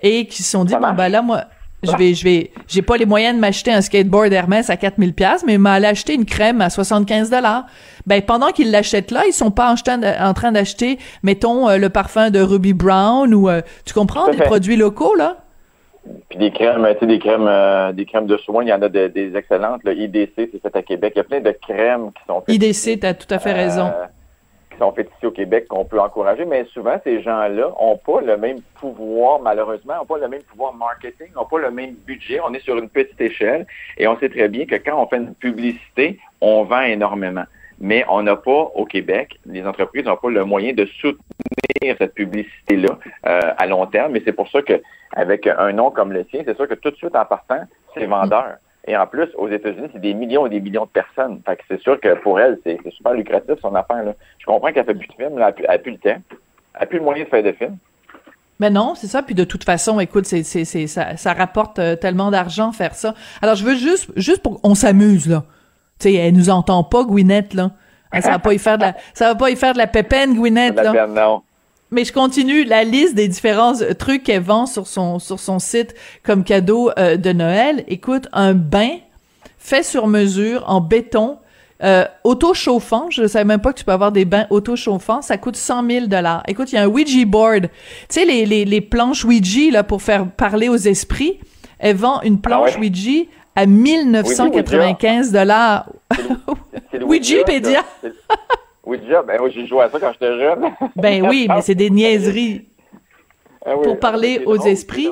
et 0.00 0.26
qui 0.26 0.42
se 0.42 0.50
sont 0.52 0.64
dit 0.64 0.74
bon 0.74 0.92
ben 0.94 1.08
là 1.08 1.22
moi 1.22 1.44
je 1.82 1.96
vais, 1.96 2.14
je 2.14 2.24
vais, 2.24 2.50
j'ai 2.68 2.82
pas 2.82 2.96
les 2.96 3.06
moyens 3.06 3.34
de 3.34 3.40
m'acheter 3.40 3.72
un 3.72 3.80
skateboard 3.80 4.32
Hermès 4.32 4.70
à 4.70 4.76
4000 4.76 5.14
pièces, 5.14 5.44
mais 5.44 5.58
m'aller 5.58 5.86
acheter 5.86 6.14
une 6.14 6.24
crème 6.24 6.60
à 6.60 6.70
75 6.70 7.30
dollars. 7.30 7.66
Ben 8.06 8.22
pendant 8.22 8.48
qu'ils 8.50 8.70
l'achètent 8.70 9.10
là, 9.10 9.24
ils 9.26 9.32
sont 9.32 9.50
pas 9.50 9.72
en, 9.72 10.34
train 10.34 10.52
d'acheter, 10.52 10.98
mettons 11.22 11.68
euh, 11.68 11.78
le 11.78 11.88
parfum 11.88 12.30
de 12.30 12.40
Ruby 12.40 12.72
Brown 12.72 13.34
ou 13.34 13.48
euh, 13.48 13.62
tu 13.84 13.94
comprends 13.94 14.28
des 14.28 14.38
produits 14.38 14.76
locaux 14.76 15.14
là? 15.14 15.36
Puis 16.28 16.38
des 16.38 16.50
crèmes, 16.50 16.84
tu 16.94 16.98
sais, 16.98 17.06
des 17.06 17.20
crèmes, 17.20 17.46
euh, 17.46 17.92
des 17.92 18.04
crèmes 18.06 18.26
de 18.26 18.36
soins, 18.36 18.64
il 18.64 18.68
y 18.68 18.72
en 18.72 18.82
a 18.82 18.88
des 18.88 19.36
excellentes. 19.36 19.82
Le 19.84 19.96
IDC, 19.96 20.32
c'est 20.36 20.60
fait 20.60 20.76
à 20.76 20.82
Québec. 20.82 21.12
Il 21.14 21.18
y 21.18 21.20
a 21.20 21.24
plein 21.24 21.40
de 21.40 21.56
crèmes 21.62 22.10
qui 22.10 22.22
sont 22.26 22.40
faites. 22.40 22.54
IDC, 22.56 23.00
tu 23.00 23.06
as 23.06 23.14
tout 23.14 23.32
à 23.32 23.38
fait 23.38 23.52
raison 23.52 23.88
qui 24.72 24.78
sont 24.78 24.92
faites 24.92 25.10
ici 25.16 25.26
au 25.26 25.30
Québec 25.30 25.66
qu'on 25.68 25.84
peut 25.84 26.00
encourager, 26.00 26.44
mais 26.44 26.64
souvent, 26.72 26.98
ces 27.04 27.22
gens-là 27.22 27.72
n'ont 27.80 27.96
pas 27.96 28.20
le 28.20 28.36
même 28.36 28.60
pouvoir, 28.80 29.40
malheureusement, 29.40 29.96
n'ont 29.96 30.06
pas 30.06 30.18
le 30.18 30.28
même 30.28 30.42
pouvoir 30.42 30.74
marketing, 30.74 31.28
n'ont 31.34 31.44
pas 31.44 31.58
le 31.58 31.70
même 31.70 31.94
budget. 32.06 32.40
On 32.44 32.52
est 32.54 32.60
sur 32.60 32.76
une 32.76 32.88
petite 32.88 33.20
échelle 33.20 33.66
et 33.98 34.06
on 34.06 34.18
sait 34.18 34.28
très 34.28 34.48
bien 34.48 34.66
que 34.66 34.76
quand 34.76 35.00
on 35.00 35.06
fait 35.06 35.16
une 35.16 35.34
publicité, 35.34 36.18
on 36.40 36.64
vend 36.64 36.82
énormément. 36.82 37.44
Mais 37.80 38.04
on 38.08 38.22
n'a 38.22 38.36
pas, 38.36 38.70
au 38.74 38.84
Québec, 38.84 39.38
les 39.46 39.66
entreprises 39.66 40.04
n'ont 40.04 40.16
pas 40.16 40.30
le 40.30 40.44
moyen 40.44 40.72
de 40.72 40.86
soutenir 40.86 41.96
cette 41.98 42.14
publicité-là 42.14 42.98
euh, 43.26 43.40
à 43.56 43.66
long 43.66 43.86
terme. 43.86 44.14
Et 44.16 44.22
c'est 44.24 44.32
pour 44.32 44.48
ça 44.50 44.60
qu'avec 44.62 45.46
un 45.46 45.72
nom 45.72 45.90
comme 45.90 46.12
le 46.12 46.24
sien, 46.30 46.42
c'est 46.44 46.56
sûr 46.56 46.68
que 46.68 46.74
tout 46.74 46.90
de 46.90 46.96
suite, 46.96 47.16
en 47.16 47.24
partant, 47.24 47.62
c'est 47.94 48.06
vendeur. 48.06 48.56
Et 48.86 48.96
en 48.96 49.06
plus, 49.06 49.28
aux 49.36 49.48
États-Unis, 49.48 49.88
c'est 49.92 50.00
des 50.00 50.14
millions 50.14 50.46
et 50.46 50.50
des 50.50 50.60
millions 50.60 50.84
de 50.84 50.90
personnes. 50.90 51.40
Fait 51.46 51.56
que 51.56 51.62
c'est 51.68 51.80
sûr 51.80 52.00
que 52.00 52.14
pour 52.20 52.40
elle, 52.40 52.58
c'est 52.64 52.78
super 52.90 53.12
lucratif 53.12 53.54
son 53.60 53.74
affaire. 53.74 54.02
Là. 54.02 54.14
Je 54.38 54.46
comprends 54.46 54.72
qu'elle 54.72 54.84
fait 54.84 54.94
plus 54.94 55.06
de 55.06 55.12
films, 55.12 55.32
elle 55.34 55.38
n'a 55.38 55.52
plus, 55.52 55.92
le 55.92 55.98
temps. 55.98 56.20
Elle 56.74 56.80
n'a 56.80 56.86
plus 56.86 56.98
le 56.98 57.04
moyen 57.04 57.24
de 57.24 57.28
faire 57.28 57.42
des 57.44 57.52
films. 57.52 57.76
Mais 58.58 58.70
non, 58.70 58.94
c'est 58.96 59.06
ça. 59.06 59.22
Puis 59.22 59.34
de 59.34 59.44
toute 59.44 59.64
façon, 59.64 60.00
écoute, 60.00 60.26
c'est, 60.26 60.42
c'est, 60.42 60.64
c'est, 60.64 60.88
ça, 60.88 61.16
ça 61.16 61.32
rapporte 61.32 61.78
euh, 61.78 61.96
tellement 61.96 62.30
d'argent 62.30 62.72
faire 62.72 62.94
ça. 62.94 63.14
Alors 63.40 63.54
je 63.54 63.64
veux 63.64 63.76
juste, 63.76 64.10
juste 64.16 64.42
pour, 64.42 64.60
on 64.64 64.74
s'amuse 64.74 65.28
là. 65.28 65.44
Tu 65.98 66.08
sais, 66.08 66.14
elle 66.14 66.34
nous 66.34 66.50
entend 66.50 66.82
pas, 66.82 67.04
Gwyneth 67.04 67.54
là. 67.54 67.70
Ça 68.20 68.30
va 68.30 68.38
pas 68.40 68.52
y 68.52 68.58
faire 68.58 68.76
de 68.76 68.82
la, 68.82 68.94
ça 69.14 69.28
va 69.28 69.34
pas 69.36 69.50
y 69.50 69.56
faire 69.56 69.72
de 69.72 69.78
la 69.78 69.86
pépène, 69.86 70.34
Gwyneth 70.34 70.76
là. 70.76 71.06
non. 71.06 71.42
Mais 71.92 72.06
je 72.06 72.12
continue 72.12 72.64
la 72.64 72.84
liste 72.84 73.14
des 73.14 73.28
différents 73.28 73.82
euh, 73.82 73.92
trucs 73.92 74.22
qu'elle 74.22 74.42
vend 74.42 74.64
sur 74.64 74.86
son 74.86 75.18
sur 75.18 75.38
son 75.38 75.58
site 75.58 75.94
comme 76.22 76.42
cadeau 76.42 76.90
euh, 76.98 77.18
de 77.18 77.32
Noël. 77.32 77.84
Écoute, 77.86 78.28
un 78.32 78.54
bain 78.54 78.96
fait 79.58 79.82
sur 79.82 80.06
mesure 80.06 80.64
en 80.66 80.80
béton, 80.80 81.36
euh, 81.82 82.06
auto-chauffant. 82.24 83.10
Je 83.10 83.22
ne 83.22 83.26
savais 83.26 83.44
même 83.44 83.60
pas 83.60 83.74
que 83.74 83.78
tu 83.78 83.84
peux 83.84 83.92
avoir 83.92 84.10
des 84.10 84.24
bains 84.24 84.46
auto-chauffants. 84.48 85.20
Ça 85.20 85.36
coûte 85.36 85.56
100 85.56 85.86
000 85.86 86.06
dollars. 86.06 86.42
Écoute, 86.48 86.72
il 86.72 86.76
y 86.76 86.78
a 86.78 86.84
un 86.84 86.86
Ouija 86.86 87.26
board. 87.26 87.64
Tu 87.64 87.70
sais, 88.08 88.24
les, 88.24 88.46
les, 88.46 88.64
les 88.64 88.80
planches 88.80 89.26
Ouija, 89.26 89.70
là, 89.70 89.84
pour 89.84 90.00
faire 90.00 90.26
parler 90.30 90.70
aux 90.70 90.76
esprits. 90.76 91.40
Elle 91.78 91.96
vend 91.96 92.22
une 92.22 92.40
planche 92.40 92.72
ah 92.76 92.80
Ouija 92.80 93.24
à 93.54 93.66
1995 93.66 95.30
dollars. 95.30 95.90
Wikipédia. 97.02 97.84
Ouija, 98.84 99.22
ben 99.22 99.40
oui, 99.42 99.52
j'ai 99.54 99.66
joué 99.66 99.82
à 99.82 99.90
ça 99.90 100.00
quand 100.00 100.12
j'étais 100.12 100.38
jeune. 100.38 100.64
ben 100.96 101.26
oui, 101.26 101.46
mais 101.48 101.62
c'est 101.62 101.74
des 101.74 101.90
niaiseries. 101.90 102.66
Ah 103.64 103.74
pour 103.82 103.98
parler 103.98 104.42
aux 104.44 104.56
esprits. 104.56 105.08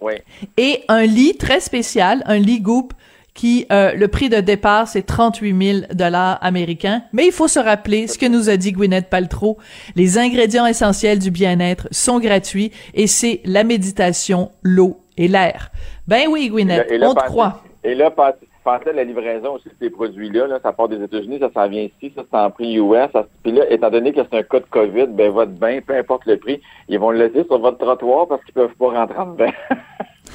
Oui. 0.00 0.14
Et 0.56 0.82
un 0.88 1.04
lit 1.04 1.36
très 1.36 1.60
spécial, 1.60 2.22
un 2.24 2.38
lit 2.38 2.60
Goop, 2.60 2.94
qui 3.34 3.66
euh, 3.70 3.92
le 3.92 4.08
prix 4.08 4.28
de 4.28 4.40
départ 4.40 4.88
c'est 4.88 5.02
38 5.02 5.72
000 5.72 5.78
dollars 5.92 6.38
américains. 6.40 7.02
Mais 7.12 7.26
il 7.26 7.32
faut 7.32 7.48
se 7.48 7.58
rappeler 7.58 8.06
ce 8.06 8.18
que 8.18 8.26
nous 8.26 8.48
a 8.48 8.56
dit 8.56 8.72
Gwyneth 8.72 9.10
Paltrow. 9.10 9.58
Les 9.94 10.18
ingrédients 10.18 10.66
essentiels 10.66 11.18
du 11.18 11.30
bien-être 11.30 11.86
sont 11.90 12.18
gratuits 12.18 12.72
et 12.94 13.06
c'est 13.06 13.40
la 13.44 13.62
méditation, 13.62 14.52
l'eau 14.62 15.00
et 15.16 15.28
l'air. 15.28 15.70
Ben 16.08 16.28
oui, 16.28 16.48
Gwyneth, 16.48 16.90
on 17.02 17.14
te 17.14 17.24
croit. 17.26 17.62
Et 17.84 17.94
pensez 18.62 18.90
à 18.90 18.92
la 18.92 19.04
livraison 19.04 19.54
aussi 19.54 19.68
de 19.68 19.74
ces 19.80 19.90
produits-là. 19.90 20.46
Là, 20.46 20.58
ça 20.62 20.72
part 20.72 20.88
des 20.88 21.02
États-Unis, 21.02 21.38
ça 21.40 21.50
s'en 21.52 21.68
vient 21.68 21.82
ici, 21.82 22.12
ça 22.14 22.22
c'est 22.30 22.38
en 22.38 22.50
prix 22.50 22.76
US. 22.76 23.10
puis 23.42 23.52
là, 23.52 23.70
étant 23.70 23.90
donné 23.90 24.12
que 24.12 24.20
c'est 24.22 24.38
un 24.38 24.42
cas 24.42 24.60
de 24.60 24.66
COVID, 24.70 25.06
ben 25.08 25.30
votre 25.30 25.52
bain, 25.52 25.80
peu 25.86 25.96
importe 25.96 26.26
le 26.26 26.36
prix, 26.36 26.60
ils 26.88 26.98
vont 26.98 27.10
le 27.10 27.18
laisser 27.18 27.44
sur 27.44 27.58
votre 27.58 27.78
trottoir 27.78 28.28
parce 28.28 28.44
qu'ils 28.44 28.54
peuvent 28.54 28.74
pas 28.78 28.90
rentrer 28.90 29.18
en 29.18 29.26
dedans. 29.32 29.52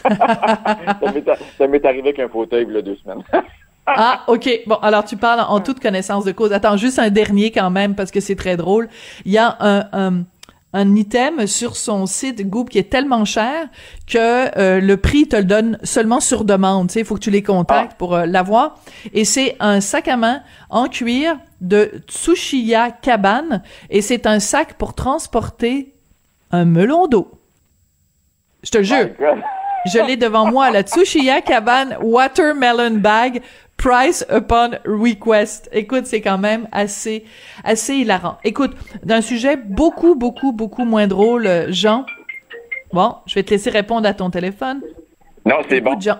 ça 1.58 1.68
m'est 1.68 1.86
arrivé 1.86 2.10
avec 2.10 2.20
un 2.20 2.30
fauteuil 2.30 2.66
il 2.68 2.74
y 2.74 2.78
a 2.78 2.82
deux 2.82 2.96
semaines. 2.98 3.24
Ah, 3.88 4.22
OK. 4.28 4.50
Bon, 4.66 4.78
alors 4.82 5.06
tu 5.06 5.16
parles 5.16 5.46
en 5.48 5.60
toute 5.60 5.80
connaissance 5.80 6.26
de 6.26 6.32
cause. 6.32 6.52
Attends, 6.52 6.76
juste 6.76 6.98
un 6.98 7.12
dernier 7.12 7.52
quand 7.52 7.70
même, 7.70 7.94
parce 7.94 8.10
que 8.10 8.20
c'est 8.20 8.36
très 8.36 8.58
drôle. 8.58 8.90
Il 9.26 9.32
y 9.32 9.38
a 9.38 9.56
un, 9.60 9.86
un 9.94 10.24
item 10.84 11.48
sur 11.48 11.76
son 11.76 12.06
site 12.06 12.48
Goop 12.48 12.70
qui 12.70 12.78
est 12.78 12.90
tellement 12.90 13.26
cher 13.26 13.68
que 14.08 14.58
euh, 14.58 14.80
le 14.80 14.98
prix 14.98 15.28
te 15.28 15.36
le 15.36 15.44
donne 15.44 15.80
seulement 15.84 16.20
sur 16.20 16.44
demande. 16.44 16.88
Tu 16.88 16.94
sais, 16.94 17.00
il 17.02 17.06
faut 17.06 17.16
que 17.16 17.20
tu 17.20 17.32
les 17.32 17.44
contactes 17.44 17.92
ah. 17.94 17.98
pour 17.98 18.16
euh, 18.16 18.26
l'avoir. 18.26 18.80
Et 19.14 19.26
c'est 19.26 19.56
un 19.60 19.82
sac 19.82 20.08
à 20.08 20.18
main 20.18 20.42
en 20.70 20.88
cuir 20.88 21.38
de 21.62 22.04
Tsushiya 22.08 22.92
Cabane 22.92 23.64
et 23.90 24.02
c'est 24.02 24.28
un 24.28 24.40
sac 24.40 24.74
pour 24.74 24.94
transporter 24.94 25.94
un 26.52 26.66
melon 26.66 27.08
d'eau. 27.08 27.32
Je 28.64 28.72
te 28.72 28.84
jure. 28.84 29.10
Je 29.86 30.00
l'ai 30.00 30.18
devant 30.18 30.50
moi, 30.50 30.72
la 30.72 30.82
Tsushiya 30.82 31.42
Cabane 31.42 31.96
Watermelon 32.02 32.98
Bag 32.98 33.42
Price 33.86 34.26
upon 34.32 34.80
request. 34.84 35.70
Écoute, 35.72 36.08
c'est 36.08 36.20
quand 36.20 36.40
même 36.40 36.68
assez, 36.72 37.24
assez 37.64 37.94
hilarant. 37.94 38.40
Écoute, 38.44 38.72
d'un 39.04 39.22
sujet 39.22 39.58
beaucoup, 39.58 40.16
beaucoup, 40.16 40.52
beaucoup 40.54 40.86
moins 40.86 41.06
drôle, 41.06 41.48
Jean. 41.70 42.04
Bon, 42.94 43.14
je 43.28 43.36
vais 43.36 43.44
te 43.44 43.52
laisser 43.52 43.70
répondre 43.70 44.08
à 44.08 44.16
ton 44.16 44.32
téléphone. 44.32 44.82
Non, 45.46 45.58
c'est 45.70 45.82
bon. 45.82 46.00
Jean, 46.00 46.18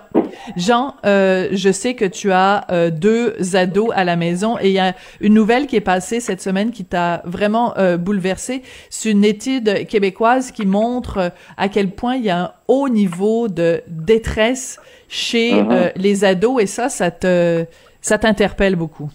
Jean 0.54 0.94
euh, 1.04 1.48
je 1.50 1.72
sais 1.72 1.94
que 1.94 2.04
tu 2.04 2.30
as 2.30 2.64
euh, 2.70 2.90
deux 2.90 3.34
ados 3.56 3.90
à 3.96 4.04
la 4.04 4.14
maison 4.14 4.56
et 4.60 4.68
il 4.68 4.72
y 4.72 4.78
a 4.78 4.94
une 5.20 5.34
nouvelle 5.34 5.66
qui 5.66 5.74
est 5.74 5.80
passée 5.80 6.20
cette 6.20 6.40
semaine 6.40 6.70
qui 6.70 6.84
t'a 6.84 7.22
vraiment 7.24 7.76
euh, 7.78 7.96
bouleversé. 7.96 8.62
C'est 8.90 9.10
une 9.10 9.24
étude 9.24 9.88
québécoise 9.88 10.52
qui 10.52 10.66
montre 10.66 11.32
à 11.56 11.68
quel 11.68 11.90
point 11.90 12.14
il 12.14 12.26
y 12.26 12.30
a 12.30 12.38
un 12.38 12.52
haut 12.68 12.88
niveau 12.88 13.48
de 13.48 13.82
détresse 13.88 14.78
chez 15.08 15.52
mm-hmm. 15.52 15.92
les 15.96 16.24
ados 16.24 16.62
et 16.62 16.66
ça, 16.66 16.88
ça 16.88 17.10
te, 17.10 17.64
ça 18.00 18.18
t'interpelle 18.18 18.76
beaucoup? 18.76 19.10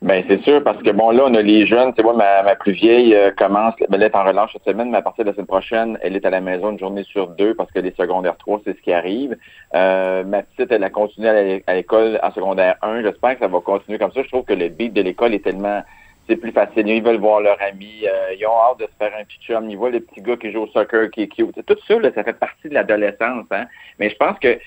Ben 0.00 0.22
c'est 0.28 0.40
sûr 0.42 0.62
parce 0.62 0.80
que 0.80 0.90
bon 0.90 1.10
là 1.10 1.24
on 1.26 1.34
a 1.34 1.42
les 1.42 1.66
jeunes, 1.66 1.92
c'est 1.96 2.04
moi 2.04 2.14
ma, 2.14 2.44
ma 2.44 2.54
plus 2.54 2.70
vieille 2.70 3.16
euh, 3.16 3.32
commence, 3.36 3.74
ben, 3.88 3.96
elle 4.00 4.04
est 4.04 4.14
en 4.14 4.22
relâche 4.22 4.52
cette 4.52 4.62
semaine, 4.62 4.90
mais 4.90 4.98
à 4.98 5.02
partir 5.02 5.24
de 5.24 5.30
la 5.30 5.34
semaine 5.34 5.48
prochaine, 5.48 5.98
elle 6.02 6.14
est 6.14 6.24
à 6.24 6.30
la 6.30 6.40
maison 6.40 6.70
une 6.70 6.78
journée 6.78 7.02
sur 7.02 7.26
deux 7.26 7.54
parce 7.54 7.72
que 7.72 7.80
les 7.80 7.92
secondaires 7.98 8.36
3, 8.36 8.60
c'est 8.64 8.76
ce 8.76 8.80
qui 8.80 8.92
arrive. 8.92 9.36
Euh, 9.74 10.22
ma 10.22 10.42
petite, 10.42 10.70
elle 10.70 10.84
a 10.84 10.90
continué 10.90 11.62
à 11.66 11.74
l'école 11.74 12.20
en 12.22 12.30
secondaire 12.30 12.76
1. 12.82 13.02
J'espère 13.02 13.34
que 13.34 13.40
ça 13.40 13.48
va 13.48 13.60
continuer 13.60 13.98
comme 13.98 14.12
ça. 14.12 14.22
Je 14.22 14.28
trouve 14.28 14.44
que 14.44 14.52
le 14.52 14.68
beat 14.68 14.92
de 14.92 15.02
l'école 15.02 15.34
est 15.34 15.42
tellement 15.42 15.82
c'est 16.28 16.36
plus 16.36 16.52
facile. 16.52 16.86
Ils 16.86 17.02
veulent 17.02 17.16
voir 17.16 17.40
leurs 17.40 17.60
amis. 17.62 18.04
Euh, 18.04 18.34
ils 18.38 18.46
ont 18.46 18.50
hâte 18.50 18.78
de 18.80 18.84
se 18.84 18.96
faire 18.98 19.12
un 19.18 19.24
petit 19.24 19.38
chum. 19.40 19.68
Ils 19.68 19.76
voient 19.76 19.90
les 19.90 20.00
petits 20.00 20.20
gars 20.20 20.36
qui 20.36 20.52
jouent 20.52 20.64
au 20.64 20.68
soccer, 20.68 21.10
qui 21.10 21.22
est 21.22 21.28
cute. 21.28 21.58
Tout 21.66 21.76
ça, 21.88 21.98
là, 21.98 22.10
ça 22.14 22.22
fait 22.22 22.38
partie 22.38 22.68
de 22.68 22.74
l'adolescence. 22.74 23.46
Hein? 23.50 23.64
Mais 23.98 24.10
je 24.10 24.16
pense 24.16 24.38
que 24.38 24.58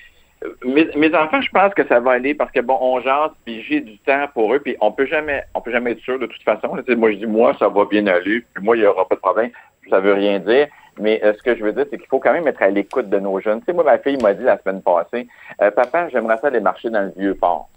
mes, 0.64 1.14
enfants, 1.14 1.40
je 1.40 1.50
pense 1.50 1.74
que 1.74 1.86
ça 1.86 2.00
va 2.00 2.12
aller 2.12 2.34
parce 2.34 2.50
que 2.52 2.60
bon, 2.60 2.78
on 2.80 3.00
jase, 3.00 3.30
puis 3.44 3.62
j'ai 3.62 3.80
du 3.80 3.98
temps 3.98 4.26
pour 4.32 4.54
eux, 4.54 4.60
puis 4.60 4.76
on 4.80 4.92
peut 4.92 5.06
jamais, 5.06 5.44
on 5.54 5.60
peut 5.60 5.72
jamais 5.72 5.92
être 5.92 6.00
sûr 6.00 6.18
de 6.18 6.26
toute 6.26 6.42
façon. 6.42 6.68
moi, 6.96 7.12
je 7.12 7.16
dis 7.16 7.26
moi, 7.26 7.54
ça 7.58 7.68
va 7.68 7.84
bien 7.84 8.06
aller, 8.06 8.42
puis 8.54 8.64
moi, 8.64 8.76
il 8.76 8.82
y 8.82 8.86
aura 8.86 9.06
pas 9.08 9.14
de 9.14 9.20
problème. 9.20 9.50
Ça 9.90 10.00
veut 10.00 10.14
rien 10.14 10.38
dire. 10.38 10.68
Mais 10.98 11.20
euh, 11.24 11.32
ce 11.36 11.42
que 11.42 11.56
je 11.56 11.64
veux 11.64 11.72
dire, 11.72 11.86
c'est 11.90 11.98
qu'il 11.98 12.06
faut 12.06 12.18
quand 12.18 12.32
même 12.32 12.46
être 12.46 12.62
à 12.62 12.68
l'écoute 12.68 13.08
de 13.08 13.18
nos 13.18 13.40
jeunes. 13.40 13.60
Tu 13.60 13.66
sais, 13.66 13.72
moi, 13.72 13.84
ma 13.84 13.98
fille 13.98 14.18
m'a 14.18 14.34
dit 14.34 14.44
la 14.44 14.58
semaine 14.58 14.82
passée, 14.82 15.26
euh, 15.60 15.70
papa, 15.70 16.08
j'aimerais 16.10 16.38
ça 16.38 16.48
aller 16.48 16.60
marcher 16.60 16.90
dans 16.90 17.02
le 17.02 17.12
vieux 17.16 17.34
port. 17.34 17.68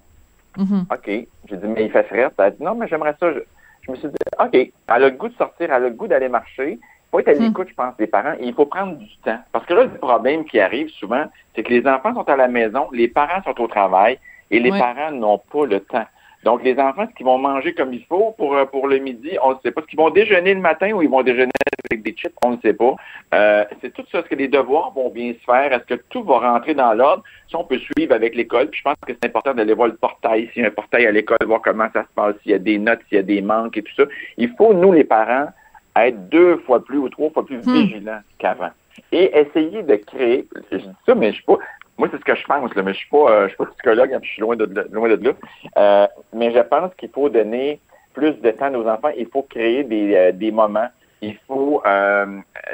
Mm-hmm. 0.58 0.94
OK. 0.94 1.28
J'ai 1.50 1.58
dit, 1.58 1.68
mais 1.68 1.86
il 1.86 1.92
fait 1.92 2.04
frais. 2.04 2.28
Elle 2.38 2.46
a 2.46 2.52
dit, 2.52 2.64
non, 2.64 2.76
mais 2.76 2.88
j'aimerais 2.88 3.16
ça. 3.20 3.32
Je, 3.32 3.92
me 3.92 3.96
suis 3.96 4.08
dit, 4.08 4.16
OK. 4.40 4.54
Elle 4.54 4.74
a 4.88 5.00
le 5.00 5.12
goût 5.12 5.30
de 5.30 5.36
sortir, 5.36 5.68
elle 5.68 5.72
a 5.72 5.80
le 5.80 5.92
goût 5.92 6.08
d'aller 6.08 6.30
marcher 6.30 6.80
faut 7.16 7.20
être 7.20 7.30
à 7.30 7.40
hmm. 7.40 7.46
l'écoute, 7.46 7.70
je 7.70 7.76
pense, 7.76 7.96
des 7.98 8.08
parents. 8.08 8.34
il 8.42 8.54
faut 8.54 8.66
prendre 8.66 8.98
du 8.98 9.18
temps. 9.24 9.40
Parce 9.52 9.66
que 9.66 9.74
là, 9.74 9.84
le 9.84 9.98
problème 9.98 10.46
qui 10.46 10.60
arrive 10.60 10.90
souvent, 10.90 11.26
c'est 11.56 11.64
que 11.64 11.72
les 11.72 11.88
enfants 11.88 12.14
sont 12.14 12.28
à 12.28 12.36
la 12.36 12.48
maison, 12.48 12.88
les 12.92 13.08
parents 13.08 13.42
sont 13.44 13.60
au 13.62 13.68
travail 13.68 14.20
et 14.52 14.60
les 14.60 14.70
parents 14.70 15.12
n'ont 15.12 15.38
pas 15.38 15.66
le 15.66 15.80
temps. 15.80 16.06
Donc, 16.44 16.64
les 16.64 16.78
enfants, 16.78 17.08
ce 17.10 17.16
qu'ils 17.16 17.26
vont 17.26 17.40
manger 17.40 17.74
comme 17.74 17.92
il 17.92 18.06
faut 18.06 18.36
pour, 18.38 18.56
euh, 18.56 18.66
pour 18.66 18.88
le 18.88 19.00
midi, 19.00 19.32
on 19.42 19.52
ne 19.52 19.56
sait 19.64 19.72
pas. 19.72 19.82
Ce 19.82 19.88
qu'ils 19.88 19.98
vont 19.98 20.12
déjeuner 20.12 20.54
le 20.54 20.60
matin 20.60 20.92
ou 20.92 21.02
ils 21.02 21.10
vont 21.10 21.24
déjeuner 21.24 21.52
avec 21.90 22.04
des 22.04 22.12
chips, 22.12 22.36
on 22.44 22.52
ne 22.52 22.58
sait 22.58 22.74
pas. 22.74 22.96
Euh, 23.34 23.66
c'est 23.82 23.92
tout 23.92 24.04
ça. 24.12 24.20
Est-ce 24.20 24.28
que 24.28 24.36
les 24.36 24.48
devoirs 24.48 24.92
vont 24.92 25.10
bien 25.10 25.34
se 25.34 25.44
faire? 25.44 25.74
Est-ce 25.74 25.86
que 25.86 26.02
tout 26.10 26.24
va 26.24 26.38
rentrer 26.38 26.76
dans 26.76 26.94
l'ordre? 26.94 27.24
Si 27.48 27.56
on 27.56 27.64
peut 27.64 27.80
suivre 27.80 28.14
avec 28.14 28.36
l'école, 28.36 28.70
puis 28.70 28.78
je 28.80 28.84
pense 28.84 28.96
que 29.08 29.14
c'est 29.14 29.28
important 29.28 29.56
d'aller 29.56 29.74
voir 29.74 29.88
le 29.88 29.96
portail, 29.96 30.50
s'il 30.54 30.62
y 30.62 30.66
a 30.66 30.68
un 30.68 30.72
portail 30.72 31.08
à 31.08 31.12
l'école, 31.12 31.40
voir 31.48 31.62
comment 31.64 31.88
ça 31.94 32.04
se 32.04 32.14
passe, 32.14 32.36
s'il 32.44 32.52
y 32.52 32.56
a 32.56 32.60
des 32.60 32.78
notes, 32.78 33.00
s'il 33.10 33.16
y 33.16 33.20
a 33.20 33.24
des 33.24 33.42
manques 33.42 33.78
et 33.78 33.82
tout 33.82 33.96
ça. 33.96 34.04
Il 34.38 34.54
faut, 34.56 34.72
nous, 34.76 34.92
les 34.92 35.04
parents, 35.04 35.48
être 35.96 36.30
deux 36.30 36.58
fois 36.58 36.84
plus 36.84 36.98
ou 36.98 37.10
trois 37.10 37.30
fois 37.30 37.46
plus 37.46 37.58
hmm. 37.58 37.74
vigilant 37.74 38.20
qu'avant. 38.38 38.72
Et 39.12 39.38
essayer 39.38 39.84
de 39.84 39.96
créer, 39.96 40.48
je 40.72 40.78
dis 40.78 40.90
ça, 41.06 41.16
mais 41.16 41.30
je 41.30 41.36
suis 41.36 41.44
pas, 41.44 41.58
moi 41.98 42.08
c'est 42.12 42.18
ce 42.18 42.24
que 42.24 42.36
je 42.36 42.46
pense, 42.46 42.74
là, 42.76 42.82
mais 42.82 42.94
je 42.94 43.00
suis 43.00 43.10
pas, 43.10 43.30
euh, 43.30 43.44
je 43.44 43.48
suis 43.50 43.58
pas 43.58 43.66
psychologue, 43.66 44.14
hein, 44.14 44.20
je 44.22 44.30
suis 44.30 44.42
loin 44.42 44.56
de, 44.56 44.88
loin 44.92 45.10
de 45.10 45.16
là. 45.16 45.34
Euh, 45.78 46.08
mais 46.34 46.54
je 46.54 46.60
pense 46.60 46.94
qu'il 46.96 47.10
faut 47.10 47.30
donner 47.30 47.80
plus 48.14 48.34
de 48.34 48.52
temps 48.52 48.66
à 48.66 48.70
nos 48.70 48.88
enfants. 48.88 49.10
Il 49.18 49.28
faut 49.28 49.44
créer 49.44 49.84
des, 49.84 50.16
euh, 50.16 50.32
des 50.32 50.52
moments. 50.52 50.88
Il 51.22 51.38
faut 51.48 51.82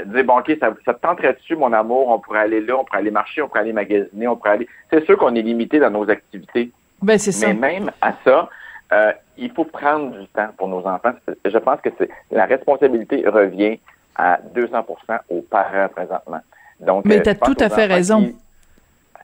dire 0.06 0.26
bon 0.26 0.40
ok, 0.40 0.58
ça, 0.60 0.74
ça 0.84 0.94
te 0.94 1.02
tenterait 1.02 1.34
dessus, 1.34 1.56
mon 1.56 1.72
amour, 1.72 2.10
on 2.10 2.20
pourrait 2.20 2.40
aller 2.40 2.60
là, 2.60 2.78
on 2.78 2.84
pourrait 2.84 3.00
aller 3.00 3.12
marcher, 3.12 3.42
on 3.42 3.48
pourrait 3.48 3.62
aller 3.62 3.72
magasiner, 3.72 4.28
on 4.28 4.36
pourrait 4.36 4.52
aller. 4.52 4.68
C'est 4.90 5.06
sûr 5.06 5.18
qu'on 5.18 5.36
est 5.36 5.42
limité 5.42 5.80
dans 5.80 5.92
nos 5.92 6.10
activités. 6.10 6.72
Ben 7.02 7.18
c'est 7.18 7.32
ça. 7.32 7.48
Mais 7.48 7.54
même 7.54 7.92
à 8.02 8.14
ça, 8.26 8.50
euh, 8.94 9.14
il 9.42 9.52
faut 9.52 9.66
prendre 9.66 10.12
du 10.12 10.28
temps 10.28 10.50
pour 10.56 10.68
nos 10.68 10.86
enfants. 10.86 11.14
Je 11.44 11.58
pense 11.58 11.82
que 11.82 11.90
c'est 11.98 12.10
la 12.32 12.46
responsabilité 12.46 13.28
revient 13.28 13.80
à 14.16 14.40
200% 14.56 14.86
aux 15.30 15.42
parents 15.42 15.90
présentement. 15.90 16.42
Donc, 16.80 17.06
Mais 17.06 17.18
euh, 17.18 17.24
tu 17.24 17.30
as 17.30 17.36
tout 17.36 17.58
à 17.60 17.70
fait 17.70 17.88
raison. 17.88 18.32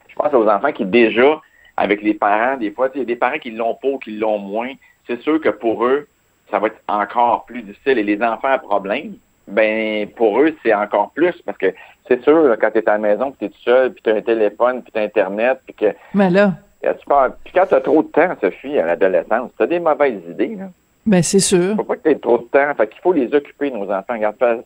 je 0.07 0.15
pense 0.15 0.33
aux 0.33 0.47
enfants 0.47 0.71
qui 0.71 0.85
déjà, 0.85 1.39
avec 1.75 2.01
les 2.01 2.15
parents, 2.15 2.57
des 2.57 2.71
fois, 2.71 2.89
il 2.95 2.99
y 2.99 3.01
a 3.01 3.05
des 3.05 3.15
parents 3.15 3.37
qui 3.37 3.51
l'ont 3.51 3.75
pas 3.75 3.89
ou 3.89 3.99
qui 3.99 4.17
l'ont 4.17 4.39
moins. 4.39 4.71
C'est 5.05 5.21
sûr 5.21 5.39
que 5.39 5.49
pour 5.49 5.85
eux, 5.85 6.07
ça 6.49 6.59
va 6.59 6.67
être 6.67 6.81
encore 6.87 7.45
plus 7.45 7.61
difficile. 7.61 7.99
Et 7.99 8.03
les 8.03 8.21
enfants 8.23 8.49
à 8.49 8.57
problème, 8.57 9.13
ben 9.47 10.09
pour 10.15 10.41
eux, 10.41 10.55
c'est 10.63 10.73
encore 10.73 11.11
plus 11.11 11.35
parce 11.45 11.57
que 11.57 11.73
c'est 12.07 12.23
sûr, 12.23 12.55
quand 12.59 12.71
tu 12.71 12.79
es 12.79 12.89
à 12.89 12.93
la 12.93 12.97
maison, 12.97 13.33
tu 13.37 13.45
es 13.45 13.49
tout 13.49 13.61
seul, 13.63 13.93
puis 13.93 14.01
tu 14.03 14.09
as 14.09 14.15
un 14.15 14.21
téléphone, 14.21 14.81
puis 14.81 14.91
tu 14.91 14.99
as 14.99 15.03
Internet, 15.03 15.59
puis 15.65 15.75
que... 15.75 15.95
Mais 16.13 16.29
là... 16.29 16.53
Puis 16.81 17.53
quand 17.53 17.65
tu 17.65 17.75
as 17.75 17.81
trop 17.81 18.03
de 18.03 18.07
temps, 18.07 18.35
Sophie, 18.39 18.77
à 18.79 18.85
l'adolescence, 18.85 19.51
tu 19.57 19.63
as 19.63 19.67
des 19.67 19.79
mauvaises 19.79 20.21
idées. 20.29 20.55
Là. 20.55 20.65
Ben, 21.05 21.23
c'est 21.23 21.39
sûr. 21.39 21.75
Faut 21.75 21.83
pas 21.83 21.95
que 21.95 22.03
tu 22.03 22.09
aies 22.09 22.19
trop 22.19 22.37
de 22.37 22.43
temps. 22.43 22.73
Fait 22.75 22.87
qu'il 22.87 23.01
faut 23.01 23.13
les 23.13 23.33
occuper, 23.33 23.71
nos 23.71 23.89
enfants. 23.89 24.15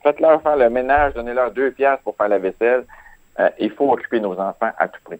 faites-leur 0.03 0.41
faire 0.41 0.58
le 0.58 0.70
ménage, 0.70 1.13
donnez-leur 1.13 1.51
deux 1.51 1.72
piastres 1.72 2.03
pour 2.03 2.15
faire 2.15 2.30
la 2.30 2.39
vaisselle. 2.39 2.84
Euh, 3.39 3.50
il 3.60 3.72
faut 3.72 3.91
occuper 3.91 4.20
nos 4.20 4.34
enfants 4.34 4.72
à 4.77 4.88
tout 4.88 5.00
prix. 5.06 5.20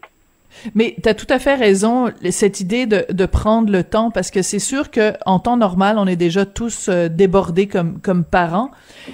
Mais 0.74 0.96
tu 1.02 1.08
as 1.08 1.14
tout 1.14 1.26
à 1.30 1.38
fait 1.38 1.54
raison, 1.54 2.10
cette 2.30 2.60
idée 2.60 2.86
de, 2.86 3.06
de 3.10 3.26
prendre 3.26 3.70
le 3.70 3.84
temps, 3.84 4.10
parce 4.10 4.30
que 4.30 4.42
c'est 4.42 4.58
sûr 4.58 4.90
que 4.90 5.14
en 5.24 5.38
temps 5.38 5.56
normal, 5.56 5.96
on 5.98 6.06
est 6.06 6.16
déjà 6.16 6.44
tous 6.44 6.88
euh, 6.88 7.08
débordés 7.08 7.68
comme, 7.68 8.00
comme 8.00 8.24
parents, 8.24 8.70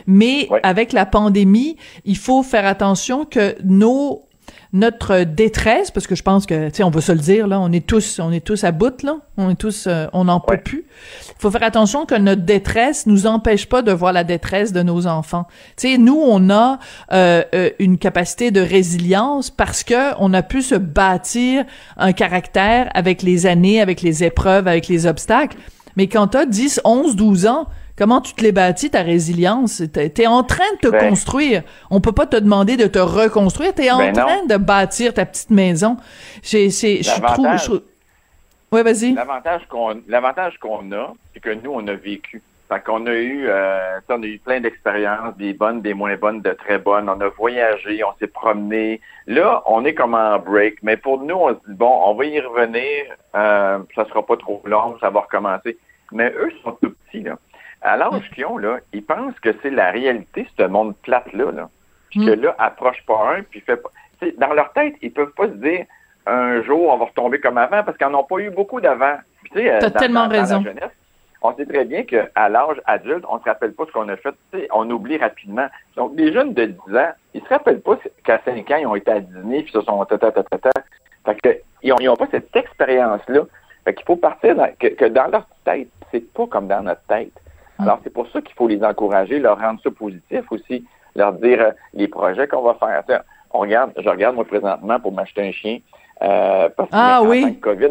mais 0.07 0.49
avec 0.63 0.93
la 0.93 1.07
pandémie, 1.07 1.77
il 2.05 2.17
faut 2.17 2.43
faire 2.43 2.67
attention 2.67 3.25
que 3.25 3.55
nos 3.65 4.28
notre 4.73 5.25
détresse, 5.25 5.91
parce 5.91 6.07
que 6.07 6.15
je 6.15 6.23
pense 6.23 6.45
que, 6.45 6.69
tu 6.69 6.77
sais, 6.77 6.83
on 6.83 6.91
va 6.91 7.01
se 7.01 7.13
le 7.13 7.19
dire, 7.19 7.47
là, 7.47 7.59
on 7.59 7.73
est 7.73 7.87
tous, 7.87 8.19
on 8.19 8.31
est 8.31 8.45
tous 8.45 8.65
à 8.65 8.73
bout, 8.73 9.03
là, 9.03 9.17
on 9.39 9.51
est 9.51 9.55
tous, 9.55 9.87
euh, 9.87 10.07
on 10.13 10.25
n'en 10.25 10.41
peut 10.41 10.59
plus. 10.59 10.85
Il 11.29 11.41
faut 11.41 11.51
faire 11.51 11.63
attention 11.63 12.05
que 12.05 12.15
notre 12.15 12.43
détresse 12.43 13.07
nous 13.07 13.27
empêche 13.27 13.67
pas 13.67 13.81
de 13.81 13.93
voir 13.93 14.13
la 14.13 14.25
détresse 14.25 14.73
de 14.73 14.83
nos 14.83 15.07
enfants. 15.07 15.47
Tu 15.77 15.89
sais, 15.89 15.99
nous, 15.99 16.21
on 16.23 16.51
a 16.51 16.79
euh, 17.13 17.43
euh, 17.55 17.71
une 17.79 17.97
capacité 17.97 18.51
de 18.51 18.61
résilience 18.61 19.51
parce 19.51 19.85
que 19.85 20.15
on 20.19 20.35
a 20.35 20.43
pu 20.43 20.61
se 20.61 20.75
bâtir 20.75 21.65
un 21.97 22.13
caractère 22.13 22.91
avec 22.95 23.23
les 23.23 23.47
années, 23.47 23.81
avec 23.81 24.03
les 24.03 24.23
épreuves, 24.23 24.69
avec 24.69 24.89
les 24.89 25.07
obstacles. 25.07 25.57
Mais 25.97 26.09
quand 26.09 26.29
t'as 26.29 26.45
10, 26.45 26.83
11, 26.85 27.17
12 27.17 27.47
ans, 27.47 27.69
comment 27.99 28.21
tu 28.21 28.33
te 28.33 28.43
l'es 28.43 28.53
bâti 28.53 28.91
ta 28.91 29.03
résilience? 29.03 29.83
T'es 29.93 30.13
es 30.17 30.27
en 30.27 30.45
train 30.45 30.73
de 30.75 30.89
te 30.89 30.89
ben. 30.89 31.09
construire. 31.09 31.63
On 31.91 32.01
peut 32.01 32.13
pas 32.13 32.27
te 32.27 32.37
demander 32.37 32.77
de 32.77 32.87
te 32.87 32.99
reconstruire. 32.99 33.75
T'es 33.75 33.91
en 33.91 33.99
ben 33.99 34.13
train 34.13 34.47
de 34.47 34.57
bâtir 34.57 35.13
ta 35.13 35.27
petite 35.27 35.51
maison. 35.51 35.97
J'ai, 36.43 36.71
c'est, 36.71 37.03
je 37.03 37.21
trouve, 37.21 37.83
Ouais, 38.71 38.83
vas-y. 38.83 39.15
L'avantage 39.15 39.63
qu'on, 39.69 40.03
l'avantage 40.09 40.59
qu'on 40.59 40.93
a, 40.93 41.15
c'est 41.33 41.41
que 41.41 41.51
nous, 41.51 41.73
on 41.73 41.87
a 41.89 41.95
vécu. 41.95 42.43
Fait 42.69 42.85
qu'on 42.85 43.07
a 43.07 43.15
eu, 43.15 43.47
euh, 43.47 43.99
on 44.11 44.23
a 44.23 44.27
eu 44.27 44.39
plein 44.39 44.61
d'expériences, 44.61 45.35
des 45.39 45.55
bonnes, 45.55 45.81
des 45.81 45.95
moins 45.95 46.17
bonnes, 46.17 46.43
de 46.43 46.51
très 46.51 46.77
bonnes. 46.77 47.09
On 47.09 47.19
a 47.19 47.29
voyagé, 47.29 48.05
on 48.05 48.13
s'est 48.19 48.27
promené. 48.27 49.01
Là, 49.27 49.63
on 49.65 49.87
est 49.87 49.95
comme 49.95 50.15
en 50.15 50.39
break. 50.39 50.83
Mais 50.83 50.99
pour 50.99 51.23
nous, 51.23 51.35
on 51.35 51.49
se 51.49 51.61
dit, 51.67 51.75
bon, 51.75 51.99
on 52.05 52.15
va 52.15 52.27
y 52.27 52.39
revenir. 52.41 53.07
Euh, 53.35 53.79
ça 53.95 54.05
sera 54.05 54.25
pas 54.25 54.37
trop 54.37 54.61
long, 54.67 54.99
ça 55.01 55.09
va 55.09 55.21
recommencer. 55.21 55.79
Mais 56.13 56.31
eux 56.39 56.53
sont 56.63 56.73
tout 56.73 56.95
petits, 57.07 57.23
là. 57.23 57.39
À 57.83 57.97
l'âge 57.97 58.31
qu'ils 58.35 58.47
ont, 58.47 58.59
là, 58.59 58.79
ils 58.93 59.05
pensent 59.05 59.39
que 59.41 59.55
c'est 59.63 59.71
la 59.71 59.91
réalité, 59.91 60.47
ce 60.59 60.65
monde 60.65 60.97
plate-là, 61.03 61.53
là. 61.53 61.71
Puis 62.11 62.25
que 62.25 62.35
mm. 62.35 62.41
là, 62.43 62.55
approche 62.59 63.05
pas 63.07 63.35
un, 63.37 63.43
puis 63.43 63.61
fait 63.61 63.77
pas... 63.77 63.91
dans 64.39 64.55
leur 64.55 64.73
tête, 64.73 64.95
ils 65.03 65.13
peuvent 65.13 65.33
pas 65.37 65.47
se 65.47 65.55
dire, 65.55 65.85
un 66.27 66.63
jour, 66.63 66.89
on 66.93 66.97
va 66.97 67.07
retomber 67.07 67.41
comme 67.41 67.59
avant, 67.59 67.85
parce 67.85 67.97
qu'ils 67.97 68.07
n'en 68.09 68.21
ont 68.21 68.25
pas 68.25 68.39
eu 68.39 68.51
beaucoup 68.51 68.81
d'avant. 68.81 69.17
Tu 69.53 69.69
as 69.69 69.91
tellement 69.91 70.29
raison 70.29 70.63
on 71.43 71.55
sait 71.55 71.67
très 71.67 71.85
bien 71.85 72.03
qu'à 72.03 72.49
l'âge 72.49 72.81
adulte, 72.87 73.25
on 73.29 73.37
ne 73.37 73.41
se 73.41 73.45
rappelle 73.45 73.73
pas 73.73 73.87
ce 73.87 73.93
qu'on 73.93 74.09
a 74.09 74.17
fait. 74.17 74.35
on 74.73 74.91
oublie 74.91 75.19
rapidement. 75.19 75.67
Donc, 75.97 76.13
les 76.17 76.33
jeunes 76.33 76.53
de 76.53 76.67
10 76.67 76.97
ans, 76.97 77.13
ils 77.35 77.43
se 77.43 77.49
rappellent 77.49 77.81
pas 77.81 77.99
qu'à 78.25 78.41
5 78.45 78.71
ans, 78.71 78.77
ils 78.77 78.87
ont 78.87 78.97
été 78.97 79.11
à 79.11 79.21
dîner, 79.21 79.63
puis 79.63 79.73
se 79.73 79.81
sont 79.83 80.05
tata, 80.05 80.33
tata, 80.33 80.59
tata. 80.59 80.71
Fait 81.25 81.41
que, 81.41 81.59
ils 81.83 81.95
n'ont 82.05 82.17
pas 82.17 82.27
cette 82.31 82.55
expérience-là. 82.55 83.43
Fait 83.85 83.95
qu'il 83.95 84.05
faut 84.05 84.17
partir 84.17 84.57
que, 84.79 85.09
dans 85.09 85.29
leur 85.29 85.47
tête, 85.65 85.89
c'est 86.11 86.33
pas 86.33 86.47
comme 86.47 86.67
dans 86.67 86.83
notre 86.83 87.03
tête. 87.03 87.33
Ah. 87.79 87.85
Alors, 87.85 88.01
c'est 88.05 88.13
pour 88.13 88.29
ça 88.29 88.41
qu'il 88.41 88.55
faut 88.55 88.69
les 88.69 88.83
encourager, 88.83 89.39
leur 89.39 89.59
rendre 89.59 89.81
ça 89.83 89.91
positif 89.91 90.45
aussi, 90.51 90.85
leur 91.15 91.33
dire 91.35 91.61
euh, 91.61 91.71
les 91.95 92.09
projets 92.09 92.47
qu'on 92.49 92.63
va 92.63 92.75
faire. 92.75 93.03
on 93.53 93.61
regarde, 93.61 93.93
je 93.97 94.09
regarde 94.09 94.35
moi 94.35 94.45
présentement 94.45 95.01
pour 95.01 95.13
m'acheter 95.13 95.43
un 95.43 95.53
chien. 95.53 95.79
Euh, 96.21 96.69
parce 96.77 96.91
que 96.91 96.97
ah 96.97 97.23
oui. 97.23 97.59
COVID. 97.61 97.91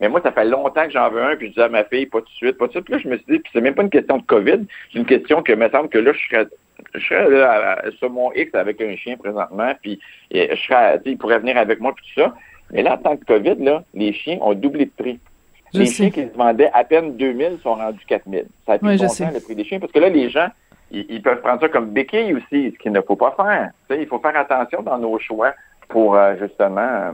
Mais, 0.00 0.08
moi, 0.08 0.20
ça 0.22 0.32
fait 0.32 0.44
longtemps 0.44 0.84
que 0.84 0.90
j'en 0.90 1.08
veux 1.08 1.22
un, 1.22 1.36
puis 1.36 1.48
je 1.48 1.54
dis 1.54 1.60
à 1.60 1.68
ma 1.68 1.84
fille, 1.84 2.04
pas 2.04 2.18
tout 2.18 2.26
de 2.26 2.30
suite, 2.30 2.58
pas 2.58 2.66
tout 2.68 2.80
de 2.80 2.84
suite. 2.84 2.84
Puis 2.84 2.94
là, 2.94 3.00
je 3.02 3.08
me 3.08 3.16
suis 3.16 3.26
dit, 3.30 3.38
puis 3.38 3.50
c'est 3.54 3.62
même 3.62 3.74
pas 3.74 3.82
une 3.82 3.90
question 3.90 4.18
de 4.18 4.22
COVID, 4.24 4.66
c'est 4.92 4.98
une 4.98 5.06
question 5.06 5.42
que, 5.42 5.52
me 5.52 5.70
semble 5.70 5.88
que 5.88 5.98
là, 5.98 6.12
je 6.12 6.28
serais, 6.28 6.46
je 6.94 7.00
serais 7.00 7.30
là, 7.30 7.82
sur 7.98 8.10
mon 8.10 8.30
X 8.34 8.54
avec 8.54 8.80
un 8.82 8.94
chien 8.96 9.16
présentement, 9.16 9.72
puis 9.80 9.98
je 10.30 10.54
serais, 10.56 11.00
il 11.06 11.16
pourrait 11.16 11.38
venir 11.38 11.56
avec 11.56 11.80
moi, 11.80 11.94
puis 11.94 12.04
tout 12.14 12.20
ça. 12.20 12.34
Mais 12.72 12.82
là, 12.82 12.94
en 12.94 12.98
tant 12.98 13.16
que 13.16 13.24
COVID, 13.24 13.56
là, 13.64 13.84
les 13.94 14.12
chiens 14.12 14.38
ont 14.42 14.54
doublé 14.54 14.86
de 14.86 14.90
prix. 14.90 15.18
Les 15.72 15.86
chiens 15.86 16.10
qui 16.10 16.22
se 16.22 16.36
vendaient 16.36 16.70
à 16.72 16.84
peine 16.84 17.16
2000 17.16 17.58
sont 17.62 17.74
rendus 17.74 18.04
4000. 18.06 18.46
Ça 18.66 18.74
a 18.74 18.78
pris 18.78 18.96
longtemps 18.96 19.30
le 19.32 19.40
prix 19.40 19.54
des 19.54 19.64
chiens, 19.64 19.80
parce 19.80 19.92
que 19.92 19.98
là, 19.98 20.08
les 20.08 20.30
gens, 20.30 20.48
ils, 20.90 21.22
peuvent 21.22 21.40
prendre 21.40 21.60
ça 21.60 21.68
comme 21.68 21.90
béquille 21.90 22.34
aussi, 22.34 22.72
ce 22.72 22.78
qu'il 22.78 22.92
ne 22.92 23.00
faut 23.00 23.16
pas 23.16 23.34
faire. 23.36 23.70
il 23.98 24.06
faut 24.06 24.18
faire 24.18 24.36
attention 24.36 24.82
dans 24.82 24.98
nos 24.98 25.18
choix 25.18 25.54
pour 25.88 26.16
euh, 26.16 26.34
justement 26.38 27.12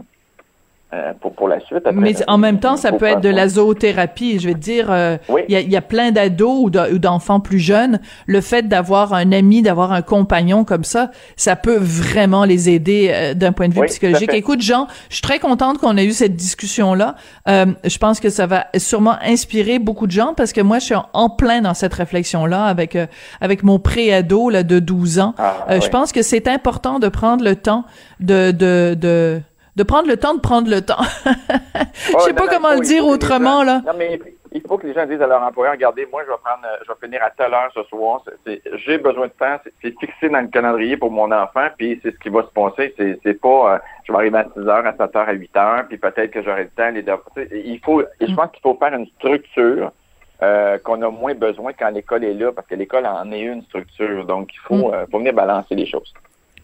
euh, 0.94 1.12
pour, 1.20 1.34
pour 1.34 1.48
la 1.48 1.60
suite. 1.60 1.86
Mais 1.92 2.14
en 2.28 2.38
même 2.38 2.60
temps, 2.60 2.78
ça 2.78 2.92
peut 2.92 3.04
être 3.04 3.20
de 3.20 3.28
la 3.28 3.46
zoothérapie. 3.46 4.38
Je 4.38 4.48
vais 4.48 4.54
te 4.54 4.58
dire, 4.58 4.86
euh, 4.90 5.18
il 5.46 5.52
y, 5.52 5.56
a, 5.56 5.60
y, 5.60 5.76
a, 5.76 5.82
plein 5.82 6.12
d'ados 6.12 6.64
ou 6.64 6.70
d'enfants 6.70 7.40
plus 7.40 7.58
jeunes. 7.58 8.00
Le 8.24 8.40
fait 8.40 8.68
d'avoir 8.68 9.12
un 9.12 9.30
ami, 9.32 9.60
d'avoir 9.60 9.92
un 9.92 10.00
compagnon 10.00 10.64
comme 10.64 10.84
ça, 10.84 11.10
ça 11.36 11.56
peut 11.56 11.76
vraiment 11.76 12.46
les 12.46 12.70
aider 12.70 13.10
euh, 13.12 13.34
d'un 13.34 13.52
point 13.52 13.68
de 13.68 13.74
vue 13.74 13.84
psychologique. 13.84 14.32
Écoute, 14.32 14.62
Jean, 14.62 14.86
je 15.10 15.16
suis 15.16 15.22
très 15.22 15.38
contente 15.38 15.76
qu'on 15.76 15.94
ait 15.98 16.06
eu 16.06 16.12
cette 16.12 16.36
discussion-là. 16.36 17.16
je 17.46 17.98
pense 17.98 18.18
que 18.18 18.30
ça 18.30 18.46
va 18.46 18.68
sûrement 18.78 19.16
inspirer 19.22 19.78
beaucoup 19.78 20.06
de 20.06 20.12
gens 20.12 20.32
parce 20.34 20.54
que 20.54 20.62
moi, 20.62 20.78
je 20.78 20.86
suis 20.86 20.94
en, 21.12 21.28
plein 21.28 21.60
dans 21.60 21.74
cette 21.74 21.92
réflexion-là 21.92 22.64
avec 22.64 22.96
avec 23.42 23.62
mon 23.62 23.78
pré-ado 23.78 24.48
là 24.48 24.62
de 24.62 24.78
12 24.78 25.18
ans. 25.18 25.34
Ah, 25.36 25.80
je 25.80 25.88
pense 25.88 26.12
que 26.12 26.22
c'est 26.22 26.48
important 26.48 26.98
de 26.98 27.08
prendre 27.08 27.44
le 27.44 27.56
temps 27.56 27.84
de 28.20 28.52
de, 28.52 28.96
de 28.98 29.42
de 29.78 29.84
prendre 29.84 30.08
le 30.08 30.16
temps 30.16 30.34
de 30.34 30.40
prendre 30.40 30.68
le 30.68 30.82
temps. 30.82 31.04
Je 31.94 32.18
sais 32.18 32.34
pas 32.34 32.48
comment 32.48 32.74
le 32.74 32.80
dire 32.80 33.06
autrement, 33.06 33.62
là. 33.62 33.80
Non, 33.86 33.92
mais 33.96 34.20
il 34.52 34.62
faut 34.62 34.76
que 34.76 34.86
les 34.86 34.92
gens 34.92 35.06
disent 35.06 35.22
à 35.22 35.26
leur 35.26 35.42
employeur, 35.42 35.74
regardez, 35.74 36.06
moi, 36.10 36.22
je 36.24 36.30
vais 36.30 36.38
prendre, 36.42 36.66
je 36.82 36.88
vais 36.88 36.98
finir 37.00 37.22
à 37.22 37.30
telle 37.30 37.54
heure 37.54 37.70
ce 37.74 37.82
soir. 37.84 38.22
J'ai 38.86 38.98
besoin 38.98 39.26
de 39.26 39.32
temps. 39.32 39.58
C'est 39.82 39.98
fixé 40.00 40.28
dans 40.28 40.40
le 40.40 40.48
calendrier 40.48 40.96
pour 40.96 41.10
mon 41.10 41.30
enfant, 41.30 41.68
puis 41.76 42.00
c'est 42.02 42.12
ce 42.12 42.18
qui 42.18 42.28
va 42.28 42.42
se 42.42 42.48
passer. 42.48 42.92
C'est 43.22 43.40
pas, 43.40 43.74
euh, 43.74 43.78
je 44.04 44.12
vais 44.12 44.18
arriver 44.18 44.38
à 44.38 44.46
6 44.52 44.60
heures, 44.60 44.86
à 44.86 44.92
7 44.96 45.16
heures, 45.16 45.28
à 45.28 45.32
8 45.32 45.56
heures, 45.56 45.84
puis 45.88 45.98
peut-être 45.98 46.30
que 46.30 46.42
j'aurai 46.42 46.64
le 46.64 46.70
temps. 46.70 46.90
Les 46.90 47.04
il 47.64 47.80
faut, 47.84 48.02
je 48.20 48.34
pense 48.34 48.50
qu'il 48.50 48.62
faut 48.62 48.76
faire 48.80 48.94
une 48.94 49.06
structure 49.18 49.92
euh, 50.42 50.78
qu'on 50.78 51.02
a 51.02 51.10
moins 51.10 51.34
besoin 51.34 51.72
quand 51.72 51.90
l'école 51.90 52.24
est 52.24 52.34
là, 52.34 52.50
parce 52.52 52.66
que 52.66 52.74
l'école 52.74 53.06
en 53.06 53.30
est 53.30 53.42
une 53.42 53.62
structure. 53.62 54.24
Donc, 54.24 54.50
il 54.54 54.60
faut, 54.60 54.88
mm. 54.88 54.94
euh, 54.94 55.06
faut 55.10 55.18
venir 55.18 55.34
balancer 55.34 55.74
les 55.74 55.86
choses. 55.86 56.12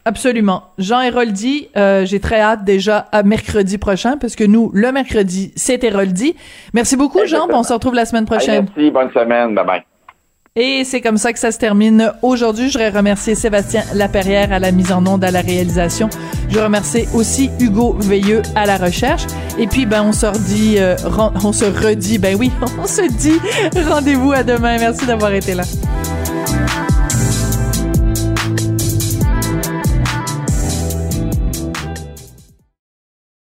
Absolument. 0.07 0.65
Jean 0.79 1.01
Héroldi, 1.01 1.69
euh, 1.77 2.05
j'ai 2.05 2.21
très 2.21 2.41
hâte 2.41 2.65
déjà 2.65 2.99
à 3.11 3.23
mercredi 3.23 3.79
prochain 3.79 4.19
parce 4.19 4.37
que 4.37 4.45
nous, 4.45 4.71
le 4.75 4.93
mercredi, 4.93 5.53
c'est 5.57 5.83
Héroldi. 5.83 6.37
Merci 6.75 6.97
beaucoup, 6.97 7.25
Jean. 7.25 7.47
On 7.51 7.63
se 7.63 7.73
retrouve 7.73 7.95
la 7.95 8.05
semaine 8.05 8.27
prochaine. 8.27 8.67
merci. 8.77 8.91
Bonne 8.91 9.11
semaine. 9.13 9.55
Bye 9.55 9.67
bye. 9.67 9.83
Et 10.57 10.85
c'est 10.85 11.01
comme 11.01 11.17
ça 11.17 11.33
que 11.33 11.39
ça 11.41 11.51
se 11.51 11.59
termine 11.59 12.13
aujourd'hui. 12.23 12.69
Je 12.69 12.79
voudrais 12.79 12.91
remercier 12.97 13.35
Sébastien 13.35 13.83
Laperrière 13.93 14.53
à 14.53 14.61
la 14.61 14.71
mise 14.71 14.93
en 14.93 15.05
onde, 15.05 15.25
à 15.25 15.33
la 15.33 15.41
réalisation. 15.41 16.09
Je 16.49 16.61
remercie 16.61 17.07
aussi 17.13 17.51
Hugo 17.59 17.97
Veilleux 17.99 18.43
à 18.55 18.65
la 18.65 18.77
recherche. 18.77 19.23
Et 19.59 19.67
puis, 19.67 19.85
ben, 19.85 20.05
on 20.05 20.13
se 20.13 20.27
redit, 20.27 20.77
euh, 20.79 20.95
on 21.43 21.53
se 21.53 21.65
redit, 21.65 22.19
ben 22.19 22.37
oui, 22.39 22.53
on 22.79 22.87
se 22.87 23.03
dit 23.17 23.41
rendez-vous 23.89 24.31
à 24.33 24.45
demain. 24.45 24.77
Merci 24.79 25.07
d'avoir 25.07 25.33
été 25.33 25.55
là. 25.55 25.65